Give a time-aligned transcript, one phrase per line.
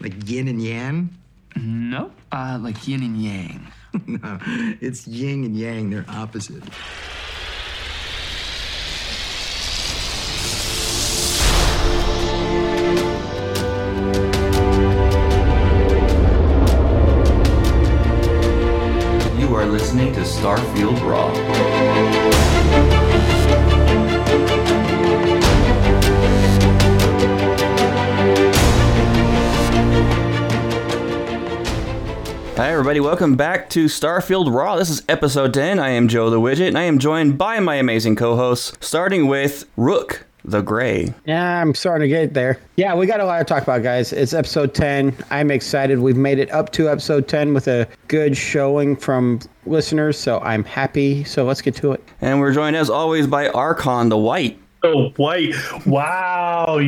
[0.00, 1.10] Like yin and yang?
[1.56, 2.12] Nope.
[2.32, 3.66] Uh, like yin and yang.
[4.06, 4.38] no,
[4.80, 5.90] it's yin and yang.
[5.90, 6.64] They're opposite.
[19.38, 21.69] You are listening to Starfield Raw.
[32.90, 33.08] Everybody.
[33.08, 34.74] Welcome back to Starfield Raw.
[34.74, 35.78] This is episode 10.
[35.78, 39.28] I am Joe the Widget, and I am joined by my amazing co hosts, starting
[39.28, 41.14] with Rook the Gray.
[41.24, 42.58] Yeah, I'm starting to get there.
[42.74, 44.12] Yeah, we got a lot to talk about, guys.
[44.12, 45.14] It's episode 10.
[45.30, 46.00] I'm excited.
[46.00, 50.64] We've made it up to episode 10 with a good showing from listeners, so I'm
[50.64, 51.22] happy.
[51.22, 52.02] So let's get to it.
[52.20, 54.58] And we're joined, as always, by Archon the White.
[54.82, 55.54] Oh, white.
[55.86, 56.80] Wow.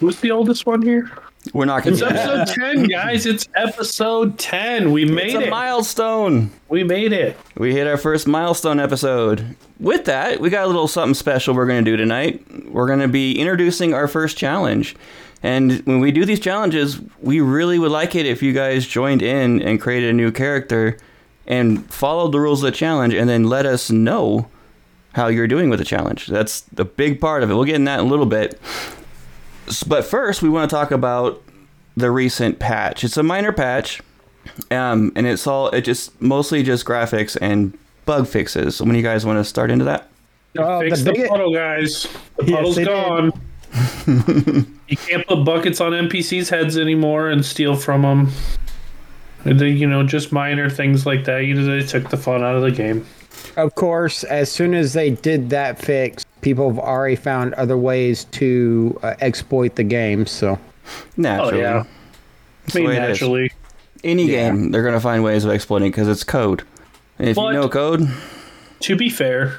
[0.00, 1.12] Who's the oldest one here?
[1.52, 2.06] We're not going to.
[2.06, 3.26] It's episode 10, guys.
[3.26, 4.92] It's episode 10.
[4.92, 5.50] We made It's a it.
[5.50, 6.50] milestone.
[6.68, 7.36] we made it.
[7.56, 9.54] We hit our first milestone episode.
[9.78, 12.44] With that, we got a little something special we're going to do tonight.
[12.66, 14.96] We're going to be introducing our first challenge.
[15.42, 19.20] And when we do these challenges, we really would like it if you guys joined
[19.20, 20.96] in and created a new character
[21.46, 24.48] and followed the rules of the challenge and then let us know
[25.12, 26.26] how you're doing with the challenge.
[26.26, 27.54] That's the big part of it.
[27.54, 28.58] We'll get in that in a little bit.
[29.68, 31.42] S- But first, we want to talk about
[31.96, 33.04] the recent patch.
[33.04, 34.00] It's a minor patch,
[34.70, 38.76] um, and it's all it just mostly just graphics and bug fixes.
[38.76, 40.08] So when you guys want to start into that?
[40.58, 42.06] Oh, Fix the the, puddle, guys.
[42.36, 42.90] The Yes, puddle's they did.
[42.92, 43.32] gone.
[44.88, 48.30] you can't put buckets on NPCs' heads anymore and steal from them.
[49.44, 51.40] They, you know, just minor things like that.
[51.44, 53.04] You know, they took the fun out of the game.
[53.56, 58.24] Of course, as soon as they did that fix, people have already found other ways
[58.26, 60.26] to uh, exploit the game.
[60.26, 60.58] So,
[61.16, 61.58] Naturally.
[61.58, 61.78] Oh, yeah.
[61.80, 61.86] I
[62.64, 63.08] That's the mean, way it is.
[63.20, 63.52] naturally.
[64.04, 64.50] Any Yeah.
[64.50, 66.62] game, they're gonna find ways of exploiting because it's code.
[67.18, 68.06] And if But- you know code,
[68.80, 69.54] To be fair,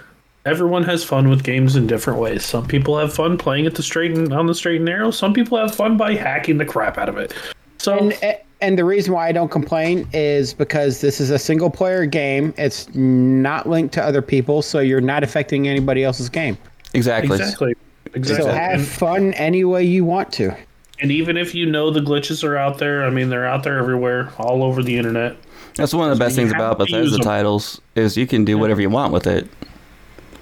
[0.46, 2.46] everyone has fun with games in different ways.
[2.46, 5.10] Some people have fun playing it the straight and on the straight and narrow.
[5.10, 7.34] Some people have fun by hacking the crap out of it.
[7.80, 11.70] So and and the reason why I don't complain is because this is a single
[11.72, 12.54] player game.
[12.58, 16.56] It's not linked to other people, so you're not affecting anybody else's game.
[16.96, 17.36] Exactly.
[17.38, 17.74] exactly,
[18.14, 18.46] Exactly.
[18.46, 20.56] So have And, fun any way you want to.
[21.02, 23.78] and even if you know the glitches are out there, I mean, they're out there
[23.78, 25.36] everywhere, all over the internet.
[25.76, 27.22] That's one of the best you things about Bethesda them.
[27.26, 29.48] titles is you can do whatever you want with it.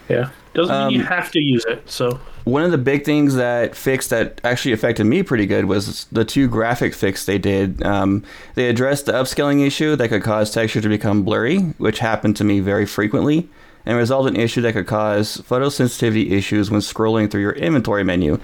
[0.10, 1.90] Yeah, doesn't mean you Um, have to use it.
[1.90, 6.06] So One of the big things that fixed that actually affected me pretty good was
[6.12, 7.82] the two graphic fix they did.
[7.84, 8.24] Um,
[8.56, 12.44] they addressed the upscaling issue that could cause texture to become blurry, which happened to
[12.44, 13.48] me very frequently,
[13.86, 18.40] and resolved an issue that could cause photosensitivity issues when scrolling through your inventory menu,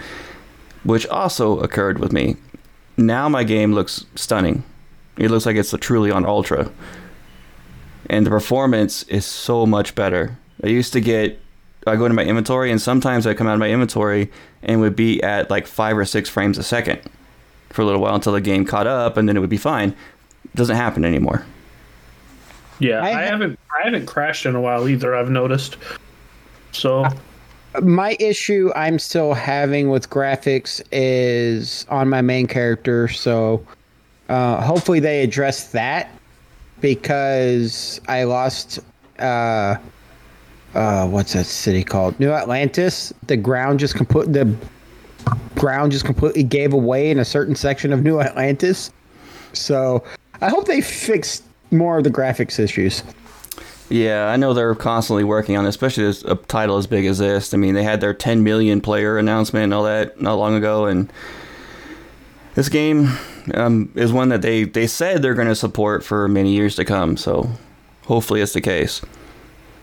[0.83, 2.35] which also occurred with me.
[2.97, 4.63] Now my game looks stunning.
[5.17, 6.71] It looks like it's truly on ultra.
[8.09, 10.37] And the performance is so much better.
[10.63, 11.39] I used to get
[11.87, 14.95] I go into my inventory, and sometimes I come out of my inventory and would
[14.95, 17.01] be at like five or six frames a second
[17.69, 19.95] for a little while until the game caught up, and then it would be fine.
[20.55, 21.45] doesn't happen anymore.
[22.79, 25.15] Yeah, I I, ha- haven't I haven't crashed in a while either.
[25.15, 25.77] I've noticed.
[26.71, 27.05] So
[27.81, 33.63] My issue I'm still having with graphics is on my main character, so
[34.27, 36.09] uh, hopefully they address that
[36.81, 38.79] because I lost
[39.19, 39.75] uh
[40.73, 42.19] uh what's that city called?
[42.19, 43.13] New Atlantis.
[43.27, 44.53] The ground just complete the
[45.55, 48.91] ground just completely gave away in a certain section of New Atlantis.
[49.53, 50.03] So
[50.41, 53.03] I hope they fix more of the graphics issues.
[53.89, 57.17] Yeah, I know they're constantly working on it, especially this, a title as big as
[57.17, 57.53] this.
[57.53, 60.85] I mean, they had their 10 million player announcement and all that not long ago,
[60.85, 61.11] and
[62.53, 63.09] this game
[63.55, 66.85] um, is one that they, they said they're going to support for many years to
[66.85, 67.17] come.
[67.17, 67.49] So
[68.05, 69.01] hopefully it's the case.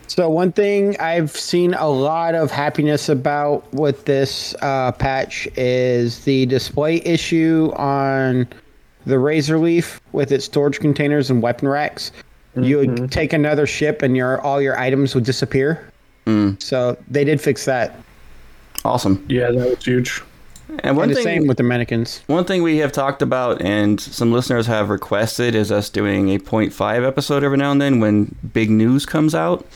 [0.09, 6.25] So one thing I've seen a lot of happiness about with this uh, patch is
[6.25, 8.47] the display issue on
[9.07, 12.13] the Razor Leaf with its storage containers and weapon racks.
[12.57, 13.07] You would mm-hmm.
[13.07, 15.91] take another ship and your all your items would disappear.
[16.27, 16.61] Mm.
[16.63, 17.97] So they did fix that.
[18.85, 19.25] Awesome.
[19.29, 20.23] yeah, that was huge.
[20.83, 22.23] And one And the thing, same with the mannequins.
[22.27, 26.39] One thing we have talked about and some listeners have requested is us doing a
[26.39, 29.67] 0.5 episode every now and then when big news comes out.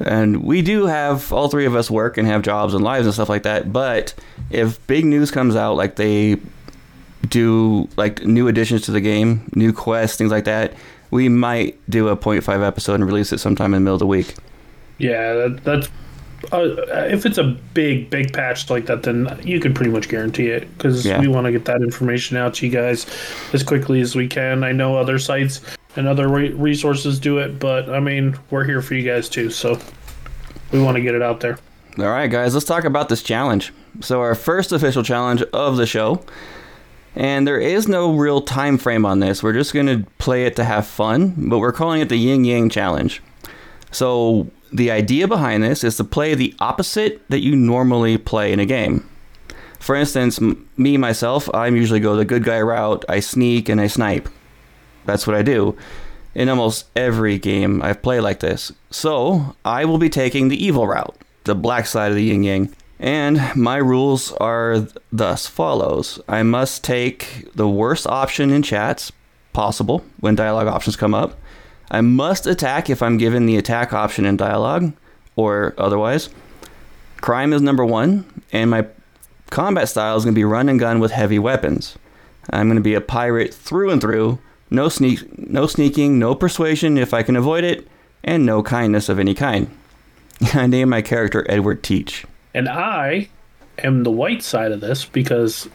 [0.00, 3.14] And we do have all three of us work and have jobs and lives and
[3.14, 3.72] stuff like that.
[3.72, 4.14] But
[4.50, 6.38] if big news comes out, like they
[7.28, 10.74] do, like new additions to the game, new quests, things like that,
[11.10, 14.06] we might do a 0.5 episode and release it sometime in the middle of the
[14.06, 14.34] week.
[14.98, 15.88] Yeah, that, that's
[16.52, 16.74] uh,
[17.08, 20.66] if it's a big big patch like that, then you can pretty much guarantee it
[20.76, 21.20] because Yeah.
[21.20, 23.06] we want to get that information out to you guys
[23.52, 24.64] as quickly as we can.
[24.64, 25.60] I know other sites
[25.96, 29.50] and other re- resources do it, but I mean we're here for you guys too,
[29.50, 29.78] so
[30.72, 31.58] we want to get it out there.
[31.98, 33.72] All right, guys, let's talk about this challenge.
[34.00, 36.24] So, our first official challenge of the show,
[37.14, 39.42] and there is no real time frame on this.
[39.42, 42.44] We're just going to play it to have fun, but we're calling it the Yin
[42.44, 43.22] Yang Challenge.
[43.90, 48.58] So, the idea behind this is to play the opposite that you normally play in
[48.58, 49.06] a game.
[49.78, 53.04] For instance, me myself, I usually go the good guy route.
[53.08, 54.28] I sneak and I snipe.
[55.04, 55.76] That's what I do.
[56.34, 58.72] In almost every game I've played like this.
[58.90, 62.74] So, I will be taking the evil route, the black side of the yin yang.
[63.02, 66.20] And my rules are thus follows.
[66.28, 69.10] I must take the worst option in chats
[69.52, 71.36] possible when dialogue options come up.
[71.90, 74.92] I must attack if I'm given the attack option in dialogue
[75.34, 76.30] or otherwise.
[77.20, 78.86] Crime is number 1 and my
[79.50, 81.98] combat style is going to be run and gun with heavy weapons.
[82.50, 84.38] I'm going to be a pirate through and through.
[84.70, 87.88] No sneak, no sneaking, no persuasion if I can avoid it,
[88.22, 89.68] and no kindness of any kind.
[90.54, 92.26] I name my character Edward Teach.
[92.54, 93.28] And I
[93.78, 95.68] am the white side of this because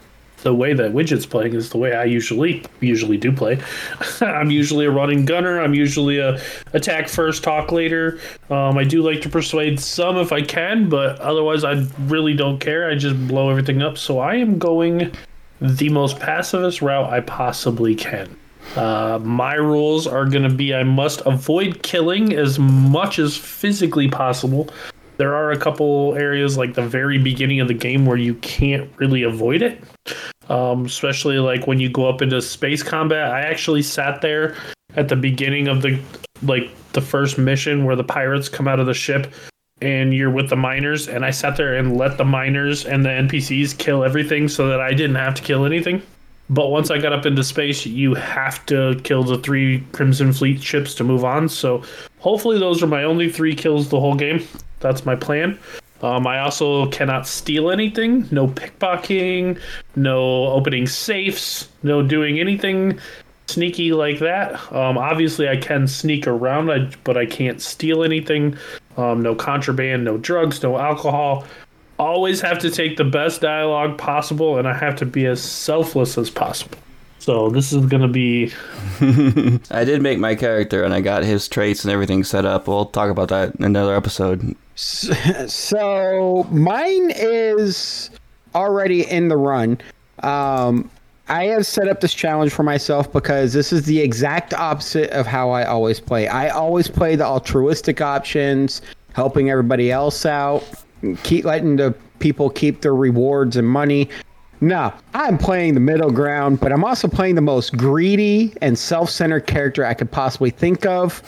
[0.44, 3.60] the way that widget's playing is the way I usually usually do play.
[4.22, 5.60] I'm usually a running gunner.
[5.60, 6.40] I'm usually a
[6.74, 8.20] attack first, talk later.
[8.50, 12.60] Um, I do like to persuade some if I can, but otherwise I really don't
[12.60, 12.90] care.
[12.90, 13.98] I just blow everything up.
[13.98, 15.12] So I am going
[15.60, 18.38] the most pacifist route I possibly can.
[18.76, 24.10] Uh, my rules are going to be I must avoid killing as much as physically
[24.10, 24.70] possible.
[25.18, 28.90] There are a couple areas like the very beginning of the game where you can't
[28.98, 29.84] really avoid it.
[30.50, 33.32] Um, especially like when you go up into space combat.
[33.32, 34.56] I actually sat there
[34.96, 36.00] at the beginning of the
[36.44, 39.34] like the first mission where the pirates come out of the ship
[39.82, 43.10] and you're with the miners and I sat there and let the miners and the
[43.10, 46.02] NPCs kill everything so that I didn't have to kill anything.
[46.50, 50.62] But once I got up into space, you have to kill the three Crimson Fleet
[50.64, 51.50] ships to move on.
[51.50, 51.84] So
[52.20, 54.48] hopefully those are my only three kills the whole game.
[54.80, 55.58] That's my plan.
[56.02, 58.28] Um, I also cannot steal anything.
[58.32, 59.60] No pickpocketing,
[59.96, 63.00] no opening safes, no doing anything
[63.48, 64.54] sneaky like that.
[64.72, 68.58] Um, obviously, I can sneak around, but I can't steal anything.
[68.98, 71.46] Um, no contraband, no drugs, no alcohol.
[71.98, 76.18] Always have to take the best dialogue possible, and I have to be as selfless
[76.18, 76.78] as possible.
[77.20, 78.54] So this is gonna be
[79.72, 82.68] I did make my character and I got his traits and everything set up.
[82.68, 84.56] We'll talk about that in another episode.
[84.78, 88.12] So mine is
[88.54, 89.80] already in the run.
[90.22, 90.90] Um,
[91.30, 95.26] I have set up this challenge for myself because this is the exact opposite of
[95.26, 96.28] how I always play.
[96.28, 98.82] I always play the altruistic options,
[99.14, 100.64] helping everybody else out,
[101.24, 104.10] keep letting the people keep their rewards and money.
[104.62, 109.48] No, I'm playing the middle ground, but I'm also playing the most greedy and self-centered
[109.48, 111.22] character I could possibly think of.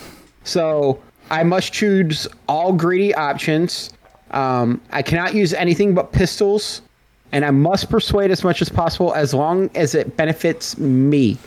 [0.44, 3.92] So I must choose all greedy options.
[4.32, 6.82] Um, I cannot use anything but pistols,
[7.32, 11.38] and I must persuade as much as possible as long as it benefits me.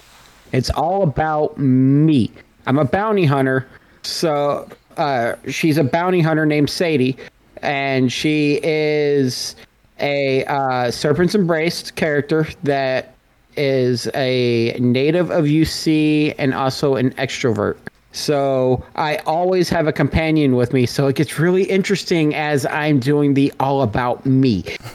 [0.53, 2.31] It's all about me.
[2.67, 3.67] I'm a bounty hunter,
[4.03, 7.17] so uh, she's a bounty hunter named Sadie,
[7.63, 9.57] and she is
[9.99, 13.15] a uh, Serpent's Embraced character that
[13.57, 17.77] is a native of UC and also an extrovert.
[18.13, 23.01] So I always have a companion with me, so it gets really interesting as I'm
[23.01, 24.65] doing the all about me.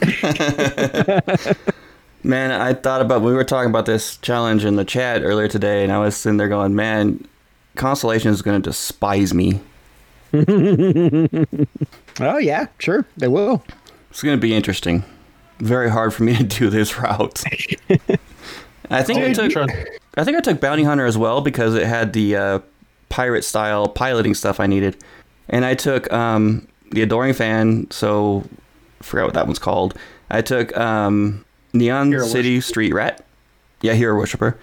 [2.22, 5.82] Man, I thought about we were talking about this challenge in the chat earlier today,
[5.82, 7.24] and I was sitting there going, "Man,
[7.76, 9.60] Constellation is going to despise me.
[12.20, 13.62] Oh yeah, sure, they will.
[14.10, 15.04] It's going to be interesting.
[15.60, 17.44] Very hard for me to do this route.
[18.90, 19.70] I think I took,
[20.16, 22.58] I think I took Bounty Hunter as well because it had the uh,
[23.08, 24.96] pirate style piloting stuff I needed,
[25.48, 27.90] and I took um, the Adoring Fan.
[27.90, 28.44] So,
[29.00, 29.94] I forgot what that one's called.
[30.30, 33.24] I took um, Neon Hero City Street Rat.
[33.80, 34.58] Yeah, Hero Worshipper.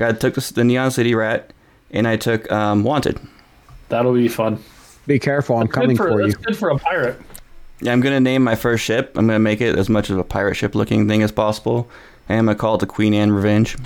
[0.00, 1.52] I took the, the Neon City Rat,
[1.90, 3.18] and I took um, Wanted.
[3.88, 4.62] that'll be fun.
[5.06, 6.32] Be careful, I'm coming for, for you.
[6.32, 7.18] that's good for a pirate.
[7.80, 9.16] Yeah, I'm gonna name my first ship.
[9.16, 11.88] I'm gonna make it as much of a pirate ship looking thing as possible,
[12.28, 13.76] and I'm gonna call it the Queen Anne Revenge.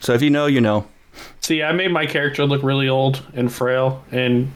[0.00, 0.86] So if you know, you know.
[1.40, 4.52] See, I made my character look really old and frail, and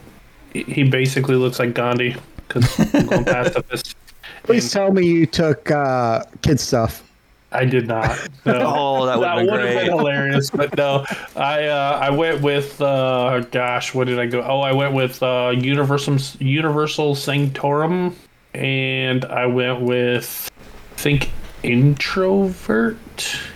[0.53, 2.15] he basically looks like Gandhi
[2.47, 3.95] because I'm going pacifist.
[4.43, 7.03] Please tell me you took uh, kid stuff.
[7.51, 8.17] I did not.
[8.45, 8.53] No.
[8.75, 10.49] Oh, that would've been would've hilarious.
[10.49, 11.05] But no,
[11.35, 14.41] I uh, I went with uh, gosh, what did I go?
[14.41, 18.15] Oh, I went with uh, Universal Universal Sanctorum.
[18.53, 20.49] and I went with,
[20.93, 21.29] I think,
[21.63, 22.97] introvert,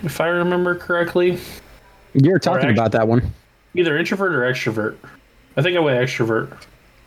[0.03, 1.39] if I remember correctly.
[2.21, 3.31] You're talking about that one.
[3.75, 4.97] Either introvert or extrovert.
[5.55, 6.51] I think I went extrovert.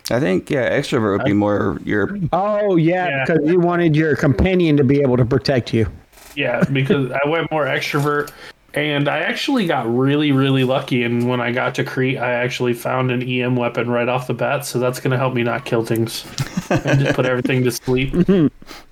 [0.09, 2.17] I think yeah, extrovert would be more your.
[2.33, 3.25] Oh yeah, Yeah.
[3.25, 5.87] because you wanted your companion to be able to protect you.
[6.35, 8.31] Yeah, because I went more extrovert,
[8.73, 11.03] and I actually got really, really lucky.
[11.03, 14.33] And when I got to Kreet, I actually found an EM weapon right off the
[14.33, 16.25] bat, so that's going to help me not kill things
[16.69, 18.13] and just put everything to sleep.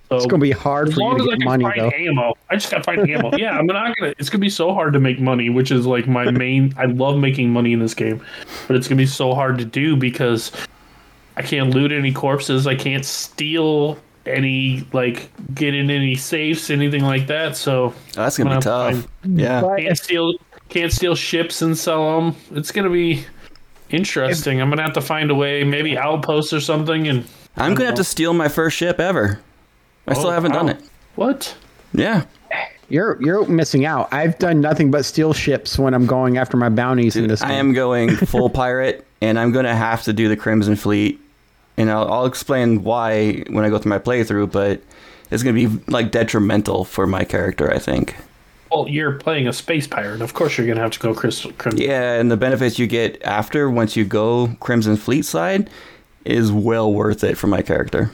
[0.10, 1.92] So It's gonna be hard for you to get money find though.
[1.96, 3.32] ammo, I just got to find ammo.
[3.38, 4.14] Yeah, I'm not gonna.
[4.18, 6.74] It's gonna be so hard to make money, which is like my main.
[6.78, 8.20] I love making money in this game,
[8.68, 10.52] but it's gonna be so hard to do because
[11.38, 12.66] I can't loot any corpses.
[12.66, 17.56] I can't steal any like get in any safes, anything like that.
[17.56, 19.08] So Oh, that's gonna be Well, tough.
[19.26, 19.62] Yeah.
[19.78, 20.34] Can't steal
[20.70, 22.36] can't steal ships and sell them.
[22.52, 23.26] It's gonna be
[23.92, 24.60] interesting.
[24.62, 27.08] I'm gonna have to find a way, maybe outposts or something.
[27.08, 27.26] And
[27.58, 29.40] I'm gonna have to steal my first ship ever.
[30.10, 30.80] I still Oh, haven't done it.
[31.16, 31.56] what?
[31.94, 32.26] Yeah.
[32.90, 34.12] You're you're missing out.
[34.12, 37.42] I've done nothing but steal ships when I'm going after my bounties in this.
[37.44, 37.58] I game.
[37.60, 41.20] am going full pirate, and I'm gonna have to do the Crimson Fleet,
[41.78, 44.52] and I'll, I'll explain why when I go through my playthrough.
[44.52, 44.82] But
[45.30, 48.16] it's gonna be like detrimental for my character, I think.
[48.72, 50.22] Well, you're playing a space pirate.
[50.22, 51.52] Of course, you're gonna have to go crystal.
[51.60, 51.86] Crimson.
[51.88, 55.70] Yeah, and the benefits you get after once you go Crimson Fleet side
[56.26, 58.10] is well worth it for my character.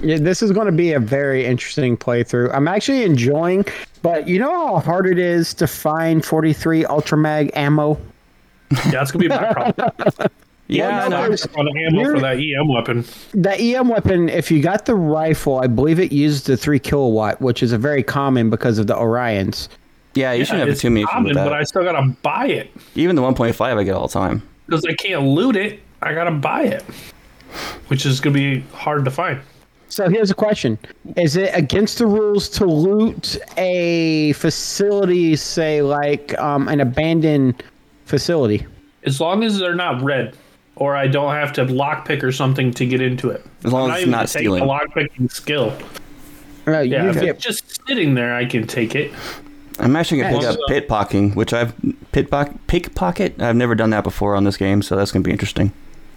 [0.00, 2.50] Yeah, this is going to be a very interesting playthrough.
[2.54, 3.64] I'm actually enjoying,
[4.02, 7.98] but you know how hard it is to find 43 Ultramag ammo.
[8.70, 10.30] Yeah, that's gonna be my problem.
[10.68, 11.24] Yeah, I no, know.
[11.32, 13.04] it's- on ammo You're- for that EM weapon.
[13.34, 17.40] That EM weapon, if you got the rifle, I believe it used the three kilowatt,
[17.40, 19.68] which is a very common because of the Orions.
[20.16, 21.44] Yeah, you shouldn't have it's too many common, with that.
[21.44, 24.42] but I still gotta buy it Even the 1.5 I get all the time.
[24.66, 25.78] because I can't loot it.
[26.02, 26.82] I gotta buy it,
[27.86, 29.38] which is gonna be hard to find.
[29.88, 30.78] So here's a question:
[31.16, 37.62] Is it against the rules to loot a facility, say like um, an abandoned
[38.04, 38.66] facility?
[39.04, 40.36] As long as they're not red,
[40.74, 43.44] or I don't have to lockpick or something to get into it.
[43.64, 44.66] As long I'm as it's not gonna take stealing.
[44.66, 45.78] The lockpicking skill.
[46.66, 49.12] Uh, Yeah, if get it's just sitting there, I can take it.
[49.78, 50.50] I'm actually gonna pick Yeah.
[50.50, 51.74] up pickpocketing, which I've
[52.12, 53.40] pitpock pickpocket.
[53.40, 55.72] I've never done that before on this game, so that's gonna be interesting.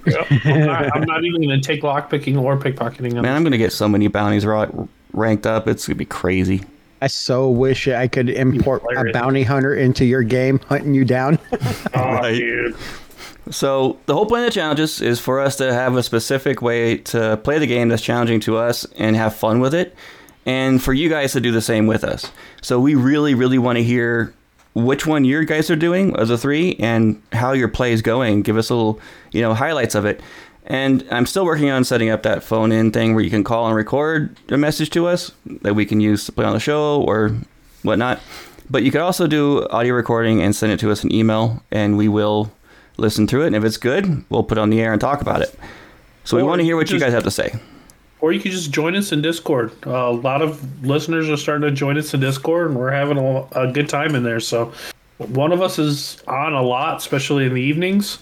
[0.46, 3.16] I'm, not, I'm not even gonna take lockpicking or pickpocketing.
[3.18, 4.70] on Man, I'm gonna get so many bounties ra-
[5.14, 5.68] ranked up.
[5.68, 6.62] It's gonna be crazy.
[7.02, 11.40] I so wish I could import a bounty hunter into your game, hunting you down.
[11.52, 11.60] Oh,
[11.96, 12.36] Right.
[12.36, 12.76] dude.
[13.52, 16.98] So the whole point of the challenges is for us to have a specific way
[16.98, 19.96] to play the game that's challenging to us and have fun with it,
[20.46, 22.32] and for you guys to do the same with us.
[22.62, 24.34] So we really, really want to hear
[24.74, 28.42] which one your guys are doing of the three and how your play is going.
[28.42, 29.00] Give us a little,
[29.32, 30.22] you know, highlights of it.
[30.66, 33.66] And I'm still working on setting up that phone in thing where you can call
[33.68, 37.02] and record a message to us that we can use to play on the show
[37.02, 37.36] or
[37.82, 38.20] whatnot.
[38.70, 41.98] But you could also do audio recording and send it to us in email, and
[41.98, 42.52] we will
[42.98, 43.48] listen through it.
[43.48, 45.58] And if it's good, we'll put it on the air and talk about it.
[46.24, 47.60] So we want to hear what you guys have to say
[48.22, 49.72] or you can just join us in Discord.
[49.86, 53.18] Uh, a lot of listeners are starting to join us in Discord, and we're having
[53.18, 54.40] a, a, good time in there.
[54.40, 54.74] So,
[55.18, 58.20] one of us is on a lot, especially in the evenings.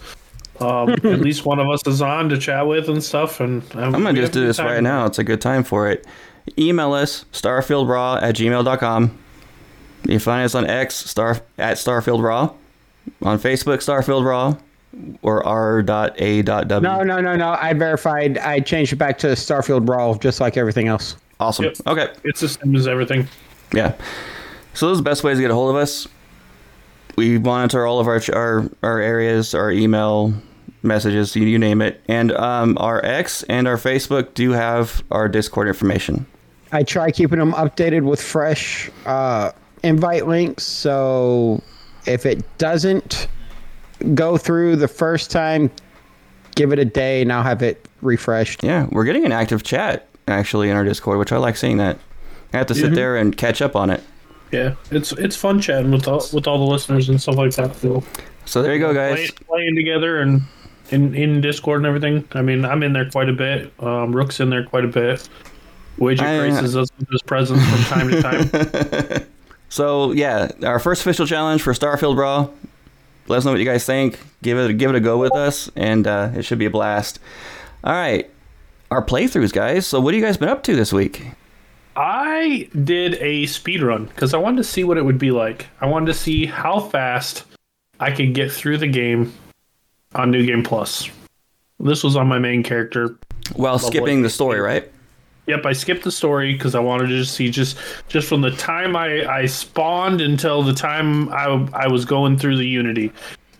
[0.60, 3.40] Um, at least one of us is on to chat with and stuff.
[3.40, 5.06] And, and I'm gonna just do this right now.
[5.06, 6.06] It's a good time for it.
[6.58, 9.18] Email us starfieldraw at gmail.com.
[10.06, 12.54] You find us on X star at starfieldraw,
[13.22, 14.60] on Facebook starfieldraw.
[15.22, 16.82] Or r.a.w.
[16.82, 17.58] no, no, no, no.
[17.60, 18.38] I verified.
[18.40, 21.16] I changed it back to Starfield Raw, just like everything else.
[21.40, 21.66] Awesome.
[21.66, 21.76] Yep.
[21.88, 22.08] Okay.
[22.24, 23.28] It's the same as everything.
[23.74, 23.96] Yeah.
[24.74, 26.08] So those are the best ways to get a hold of us.
[27.16, 30.34] We monitor all of our our, our areas, our email
[30.84, 35.28] messages, you, you name it, and um, our X and our Facebook do have our
[35.28, 36.26] Discord information.
[36.72, 39.52] I try keeping them updated with fresh uh,
[39.84, 40.64] invite links.
[40.64, 41.62] So
[42.06, 43.28] if it doesn't
[44.14, 45.70] go through the first time,
[46.56, 48.64] give it a day now have it refreshed.
[48.64, 51.98] Yeah, we're getting an active chat actually in our Discord, which I like seeing that.
[52.54, 54.02] I have to sit there and catch up on it.
[54.52, 57.76] Yeah, it's it's fun chatting with all, with all the listeners and stuff like that.
[57.76, 58.04] So,
[58.46, 59.32] So there you go, play, guys.
[59.32, 60.42] playing together and
[60.90, 62.26] in in Discord and everything.
[62.32, 63.74] I mean, I'm in there quite a bit.
[63.84, 65.28] Um, Rook's in there quite a bit.
[66.00, 69.24] Widget I- graces us with his presence from time to time.
[69.70, 72.48] So yeah, our first official challenge for Starfield Raw.
[73.28, 74.20] Let us know what you guys think.
[74.42, 77.20] Give it give it a go with us, and uh, it should be a blast.
[77.84, 78.30] All right,
[78.90, 79.86] our playthroughs, guys.
[79.86, 81.28] So what have you guys been up to this week?
[81.96, 85.68] I did a speed run because I wanted to see what it would be like.
[85.82, 87.44] I wanted to see how fast
[88.00, 89.34] I could get through the game
[90.14, 91.10] on New Game Plus.
[91.80, 93.18] This was on my main character.
[93.56, 94.92] While skipping the story, right?
[95.48, 97.78] Yep, I skipped the story because I wanted to just see just
[98.10, 102.58] just from the time I I spawned until the time I I was going through
[102.58, 103.12] the Unity,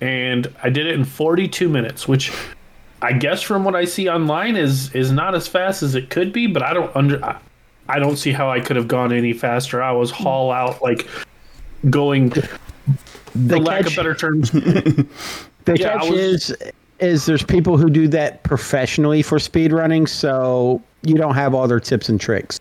[0.02, 2.32] and I did it in 42 minutes, which
[3.02, 6.34] I guess from what I see online is is not as fast as it could
[6.34, 7.38] be, but I don't under I,
[7.88, 9.82] I don't see how I could have gone any faster.
[9.82, 11.08] I was haul out like
[11.90, 12.44] going The
[13.50, 14.52] for lack catch, of better terms.
[14.52, 15.08] the
[15.68, 16.56] yeah, catch was- is
[17.00, 21.68] is there's people who do that professionally for speed running, so you don't have all
[21.68, 22.60] their tips and tricks.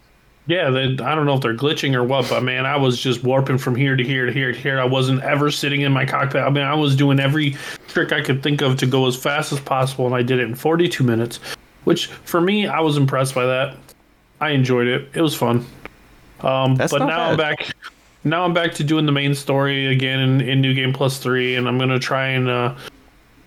[0.49, 3.25] Yeah, then I don't know if they're glitching or what, but man, I was just
[3.25, 4.79] warping from here to here to here to here.
[4.79, 6.43] I wasn't ever sitting in my cockpit.
[6.43, 7.57] I mean, I was doing every
[7.89, 10.45] trick I could think of to go as fast as possible, and I did it
[10.45, 11.41] in 42 minutes,
[11.83, 13.77] which for me, I was impressed by that.
[14.41, 15.09] I enjoyed it.
[15.15, 15.67] It was fun.
[16.41, 17.75] Um, That's but not now I'm back.
[18.23, 21.57] Now I'm back to doing the main story again in, in New Game Plus three,
[21.57, 22.77] and I'm gonna try and, uh,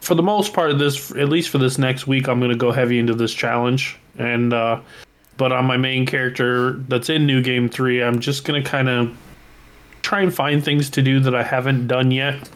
[0.02, 2.72] for the most part of this, at least for this next week, I'm gonna go
[2.72, 3.99] heavy into this challenge.
[4.20, 4.82] And uh,
[5.38, 9.18] but on my main character that's in New Game three, I'm just gonna kind of
[10.02, 12.50] try and find things to do that I haven't done yet.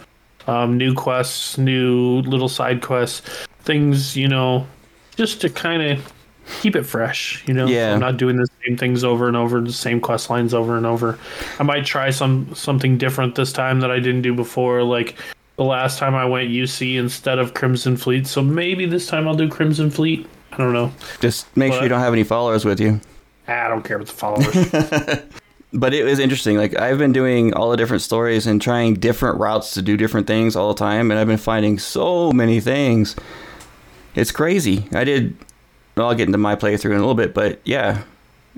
[0.46, 3.22] Um, new quests, new little side quests,
[3.62, 4.67] things you know,
[5.15, 6.13] just to kind of
[6.62, 7.41] keep it fresh.
[7.48, 7.93] You know, Yeah.
[7.93, 10.86] I'm not doing the same things over and over, the same quest lines over and
[10.86, 11.17] over.
[11.60, 15.15] I might try some something different this time that I didn't do before, like.
[15.55, 19.36] The last time I went UC instead of Crimson Fleet, so maybe this time I'll
[19.36, 20.25] do Crimson Fleet.
[20.54, 20.92] I don't know.
[21.20, 23.02] Just make sure you don't have any followers with you.
[23.48, 25.24] I don't care about the followers.
[25.76, 26.56] But it was interesting.
[26.56, 30.28] Like I've been doing all the different stories and trying different routes to do different
[30.28, 33.16] things all the time, and I've been finding so many things.
[34.14, 34.86] It's crazy.
[34.94, 35.36] I did.
[35.98, 38.04] Well, I'll get into my playthrough in a little bit, but yeah,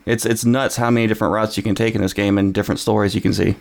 [0.06, 2.80] it's it's nuts how many different routes you can take in this game and different
[2.82, 3.56] stories you can see.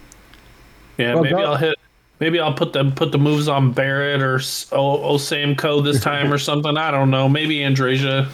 [0.99, 1.79] Yeah, Well, maybe go- I'll hit.
[2.21, 6.33] Maybe I'll put the put the moves on Barrett or S- o- Osamco this time
[6.33, 6.77] or something.
[6.77, 7.29] I don't know.
[7.29, 8.27] Maybe Andreja.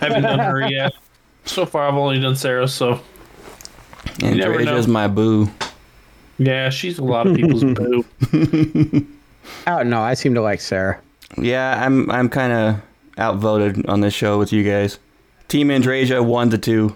[0.00, 0.92] haven't done her yet.
[1.46, 2.68] So far, I've only done Sarah.
[2.68, 3.00] So
[4.22, 4.72] And never know.
[4.76, 5.50] Dreja's my boo.
[6.38, 8.04] yeah, she's a lot of people's boo.
[9.66, 10.00] I don't know.
[10.02, 11.00] I seem to like Sarah.
[11.38, 12.82] Yeah, I'm I'm kind of
[13.18, 14.98] outvoted on this show with you guys.
[15.48, 16.94] Team Andreja one to two.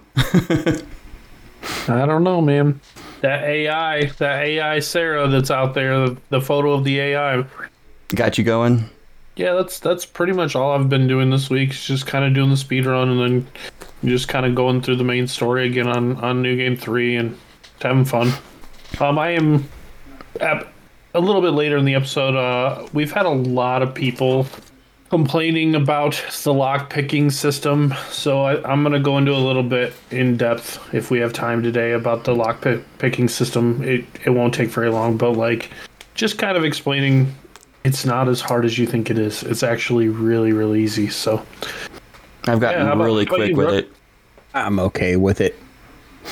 [1.89, 2.81] I don't know, man.
[3.21, 7.45] That AI, that AI Sarah that's out there, the, the photo of the AI.
[8.15, 8.89] Got you going.
[9.37, 11.71] Yeah, that's that's pretty much all I've been doing this week.
[11.71, 13.47] Is just kind of doing the speed run and then
[14.05, 17.39] just kind of going through the main story again on on New Game Three and
[17.81, 18.33] having fun.
[19.01, 19.69] Um, I am
[20.41, 20.67] at,
[21.15, 22.35] a little bit later in the episode.
[22.35, 24.47] Uh, we've had a lot of people
[25.11, 29.95] complaining about the lock picking system, so I, I'm gonna go into a little bit
[30.11, 33.83] in depth if we have time today about the lock pick, picking system.
[33.83, 35.71] It it won't take very long, but like
[36.15, 37.35] just kind of explaining
[37.85, 39.43] it's not as hard as you think it is.
[39.45, 41.09] It's actually really, really easy.
[41.09, 41.45] So
[42.47, 43.85] I've gotten Yeah, really about quick with Brooke?
[43.85, 43.93] it.
[44.55, 45.57] I'm okay with it.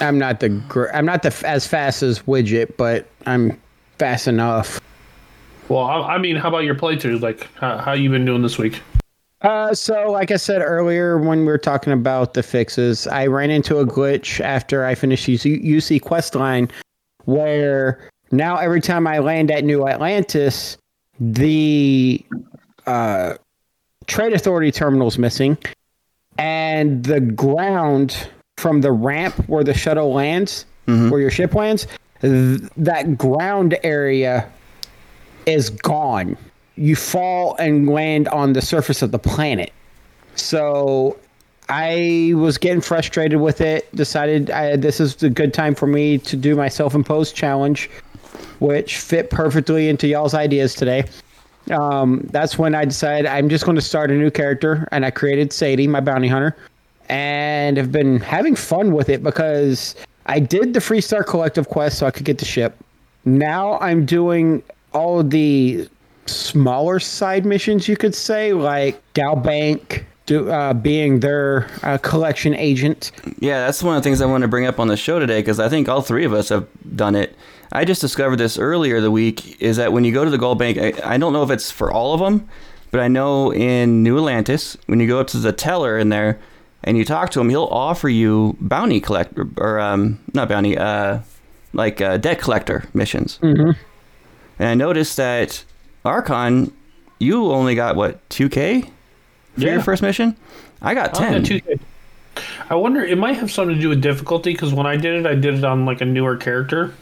[0.01, 3.59] I'm not the gr- I'm not the f- as fast as Widget, but I'm
[3.99, 4.81] fast enough.
[5.69, 7.21] Well, I, I mean, how about your playthrough?
[7.21, 8.81] Like, how, how you been doing this week?
[9.43, 13.51] Uh, so like I said earlier when we were talking about the fixes, I ran
[13.51, 16.71] into a glitch after I finished UC, UC Questline,
[17.27, 20.79] where now every time I land at New Atlantis,
[21.21, 22.25] the
[22.87, 23.35] uh,
[24.07, 25.59] Trade Authority terminal is missing,
[26.39, 30.65] and the ground from the ramp where the shuttle lands,
[31.11, 31.87] where your ship lands,
[32.21, 34.51] th- that ground area
[35.47, 36.37] is gone.
[36.77, 39.73] You fall and land on the surface of the planet.
[40.35, 41.17] So
[41.69, 43.95] I was getting frustrated with it.
[43.97, 47.89] Decided I, this is a good time for me to do my self-imposed challenge,
[48.59, 51.05] which fit perfectly into y'all's ideas today.
[51.71, 55.11] Um, that's when I decided I'm just going to start a new character, and I
[55.11, 56.57] created Sadie, my bounty hunter,
[57.09, 62.07] and have been having fun with it because I did the Freestar Collective quest so
[62.07, 62.77] I could get the ship.
[63.25, 64.63] Now I'm doing
[64.97, 65.89] all the
[66.25, 72.55] smaller side missions, you could say, like Dow Bank, do, uh, being their uh, collection
[72.55, 73.13] agent.
[73.39, 75.41] Yeah, that's one of the things I want to bring up on the show today
[75.41, 77.37] because I think all three of us have done it.
[77.73, 81.05] I just discovered this earlier the week is that when you go to the GalBank,
[81.05, 82.49] I, I don't know if it's for all of them,
[82.91, 86.41] but I know in New Atlantis, when you go up to the teller in there
[86.83, 91.21] and you talk to him, he'll offer you bounty collector or um, not bounty, uh,
[91.73, 93.39] like uh, debt collector missions.
[93.43, 93.73] Mm-hmm.
[94.59, 95.65] And I noticed that
[96.05, 96.73] Archon,
[97.19, 98.89] you only got what two K for
[99.57, 99.73] Yeah.
[99.75, 100.37] your first mission.
[100.83, 101.33] I got I ten.
[101.43, 101.61] got two-
[102.69, 103.03] I wonder.
[103.03, 105.55] It might have something to do with difficulty because when I did it, I did
[105.55, 106.93] it on like a newer character,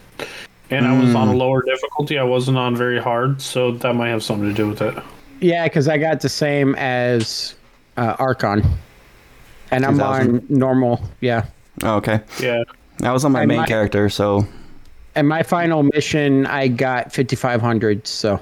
[0.70, 2.18] and I was on a lower difficulty.
[2.18, 4.94] I wasn't on very hard, so that might have something to do with it.
[5.40, 7.54] Yeah, because I got the same as
[7.96, 8.62] uh, Archon,
[9.72, 10.36] and I'm 2000.
[10.36, 11.02] on normal.
[11.20, 11.46] Yeah,
[11.82, 12.20] Oh, okay.
[12.40, 12.62] Yeah.
[12.98, 14.46] That was on my I main might- character, so
[15.16, 18.06] And my final mission, I got 5,500.
[18.06, 18.40] So,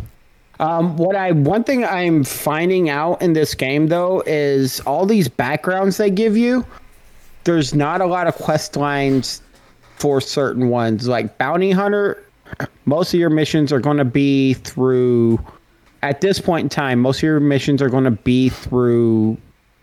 [0.61, 5.29] um, what I one thing I'm finding out in this game though is all these
[5.29, 6.65] backgrounds they give you.
[7.45, 9.43] There's not a lot of quest lines
[9.97, 11.09] for certain ones.
[11.09, 12.23] Like bounty hunter,
[12.85, 15.41] most of your missions are going to be through.
[16.03, 19.39] At this point in time, most of your missions are going to be through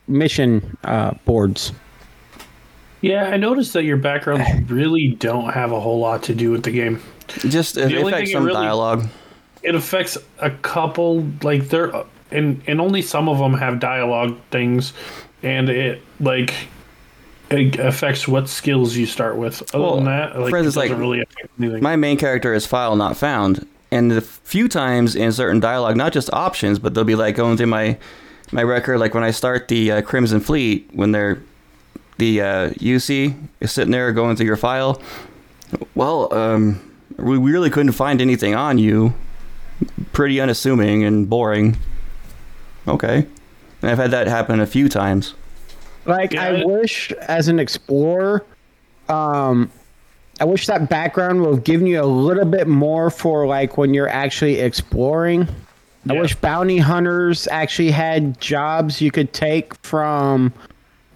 [0.07, 1.71] mission uh, boards.
[3.01, 6.63] Yeah, I noticed that your backgrounds really don't have a whole lot to do with
[6.63, 7.01] the game.
[7.27, 9.07] just it only affects thing it some really- dialogue.
[9.61, 11.91] It affects a couple, like there,
[12.31, 14.93] and and only some of them have dialogue things,
[15.43, 16.53] and it like
[17.49, 19.61] it affects what skills you start with.
[19.75, 21.83] Other Well, than that, like it doesn't like, really affect anything.
[21.83, 26.13] My main character is file not found, and a few times in certain dialogue, not
[26.13, 27.97] just options, but they'll be like going through my
[28.53, 28.99] my record.
[28.99, 31.41] Like when I start the uh, Crimson Fleet, when they're
[32.19, 35.01] the uh, UC is sitting there going through your file.
[35.95, 36.79] Well, um,
[37.17, 39.13] we we really couldn't find anything on you.
[40.11, 41.77] Pretty unassuming and boring.
[42.87, 43.25] Okay,
[43.81, 45.33] and I've had that happen a few times.
[46.05, 48.43] Like Yeah, I wish as an explorer,
[49.07, 49.71] um
[50.41, 53.93] I wish that background would have given you a little bit more for like when
[53.93, 55.47] you're actually exploring.
[56.09, 60.53] I wish bounty hunters actually had jobs you could take from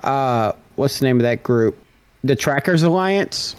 [0.02, 1.78] uh what's the name of that group?
[2.24, 3.56] The Trackers Alliance.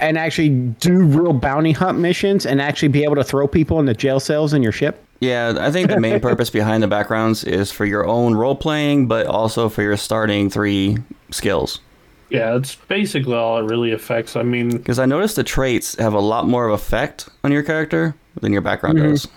[0.00, 3.94] And actually do real bounty hunt missions and actually be able to throw people into
[3.94, 5.00] jail cells in your ship.
[5.20, 9.06] Yeah, I think the main purpose behind the backgrounds is for your own role playing,
[9.06, 10.98] but also for your starting three
[11.30, 11.80] skills.
[12.28, 14.34] yeah, that's basically all it really affects.
[14.34, 17.62] I mean, Because I noticed the traits have a lot more of effect on your
[17.62, 19.10] character than your background mm-hmm.
[19.12, 19.28] does.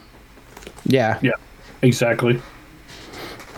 [0.85, 1.19] Yeah.
[1.21, 1.31] yeah,
[1.83, 2.41] exactly.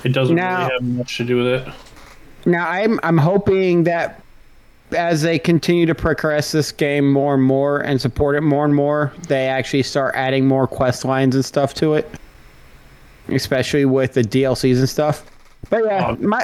[0.04, 1.74] It doesn't Now- really have much to do with it.
[2.46, 4.22] Now I'm I'm hoping that
[4.92, 8.74] as they continue to progress this game more and more and support it more and
[8.74, 12.10] more, they actually start adding more quest lines and stuff to it.
[13.28, 15.24] Especially with the DLCs and stuff.
[15.70, 16.44] But yeah, Oh, my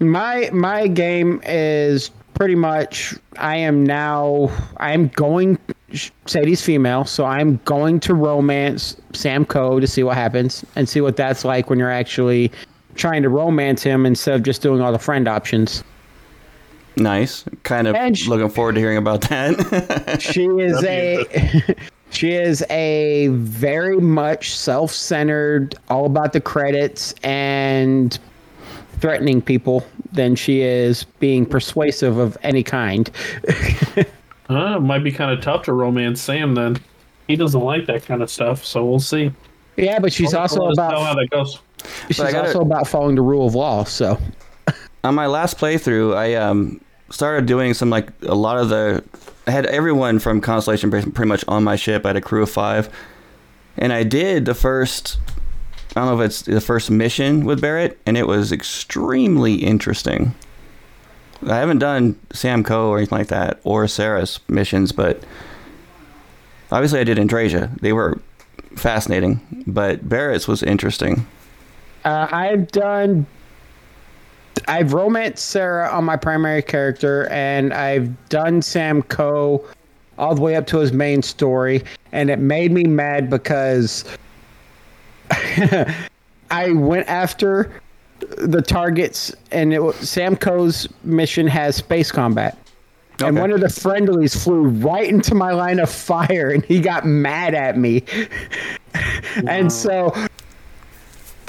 [0.00, 5.58] my my game is pretty much I am now I am going
[6.26, 11.00] Sadie's female, so I'm going to romance Sam Coe to see what happens and see
[11.02, 12.50] what that's like when you're actually
[12.94, 15.82] trying to romance him instead of just doing all the friend options.
[16.96, 17.44] Nice.
[17.62, 20.20] Kind of And sh- looking forward to hearing about that.
[20.20, 21.24] She is a
[22.10, 28.18] she is a very much self-centered, all about the credits and
[29.00, 33.10] threatening people than she is being persuasive of any kind.
[34.50, 36.76] Uh, it might be kind of tough to romance Sam then.
[37.26, 39.32] He doesn't like that kind of stuff, so we'll see.
[39.78, 41.60] yeah, but she's Let also us know how that goes.
[42.08, 43.84] She's I gotta- also about following the rule of law.
[43.84, 44.18] So
[45.04, 49.04] on my last playthrough, I um started doing some like a lot of the.
[49.46, 52.04] I had everyone from Constellation pretty pretty much on my ship.
[52.04, 52.88] I had a crew of five,
[53.76, 55.18] and I did the first.
[55.94, 60.34] I don't know if it's the first mission with Barrett, and it was extremely interesting.
[61.46, 65.22] I haven't done Sam Coe or anything like that, or Sarah's missions, but
[66.70, 67.78] obviously I did Andreja.
[67.80, 68.20] They were
[68.76, 71.26] fascinating, but Barrett's was interesting.
[72.04, 73.26] Uh, I've done.
[74.68, 79.64] I've romanced Sarah on my primary character, and I've done Sam Coe
[80.18, 84.04] all the way up to his main story, and it made me mad because
[86.50, 87.72] I went after
[88.38, 92.58] the targets, and it was, Sam Coe's mission has space combat.
[93.20, 97.06] And one of the friendlies flew right into my line of fire, and he got
[97.06, 98.04] mad at me.
[99.46, 100.12] and so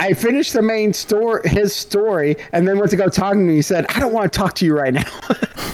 [0.04, 3.50] I finished the main story, his story, and then went to go talk to him.
[3.50, 5.06] He said, "I don't want to talk to you right now."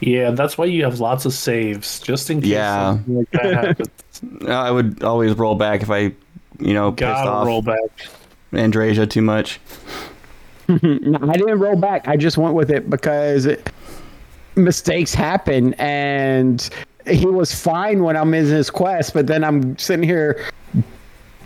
[0.00, 2.98] Yeah, that's why you have lots of saves, just in case Yeah.
[3.06, 3.88] like that happens.
[4.48, 6.12] I would always roll back if I,
[6.58, 7.78] you know, pissed Gotta off roll back.
[8.52, 9.60] Andreja too much.
[10.68, 12.08] No, I didn't roll back.
[12.08, 13.70] I just went with it because it,
[14.56, 16.68] mistakes happen, and
[17.06, 19.12] he was fine when I'm in his quest.
[19.12, 20.48] But then I'm sitting here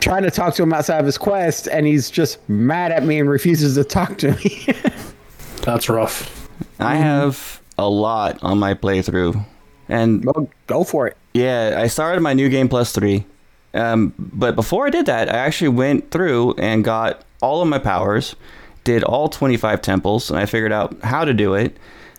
[0.05, 3.19] trying to talk to him outside of his quest, and he's just mad at me
[3.19, 4.67] and refuses to talk to me.
[5.63, 6.47] That's rough.
[6.79, 9.43] I have a lot on my playthrough,
[9.89, 11.17] and well, go for it.
[11.33, 13.25] yeah, I started my new game plus three.
[13.73, 17.79] Um, but before I did that, I actually went through and got all of my
[17.79, 18.35] powers,
[18.83, 21.75] did all 25 temples, and I figured out how to do it.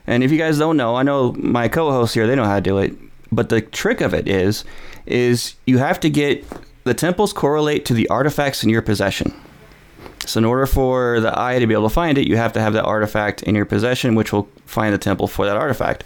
[0.09, 2.61] And if you guys don't know, I know my co-hosts here, they know how to
[2.61, 2.95] do it.
[3.31, 4.65] But the trick of it is,
[5.07, 6.45] is you have to get
[6.87, 9.35] the temples correlate to the artifacts in your possession.
[10.25, 12.61] So in order for the eye to be able to find it, you have to
[12.61, 16.05] have that artifact in your possession, which will find the temple for that artifact.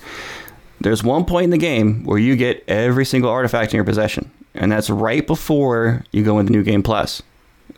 [0.80, 4.30] There's one point in the game where you get every single artifact in your possession,
[4.54, 7.22] and that's right before you go into New Game Plus.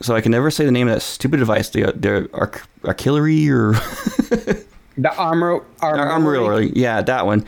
[0.01, 3.49] So I can never say the name of that stupid device, the the arc- artillery
[3.51, 3.75] or
[4.99, 6.73] The armor, armor, armory.
[6.75, 7.45] Yeah, that one.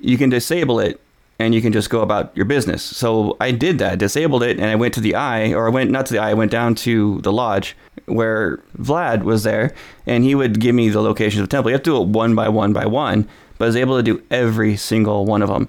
[0.00, 1.00] You can disable it,
[1.38, 2.82] and you can just go about your business.
[2.82, 5.90] So I did that, disabled it, and I went to the eye, or I went
[5.90, 9.74] not to the eye, I went down to the lodge where Vlad was there,
[10.06, 11.70] and he would give me the locations of the temple.
[11.70, 14.02] You have to do it one by one by one, but I was able to
[14.02, 15.68] do every single one of them.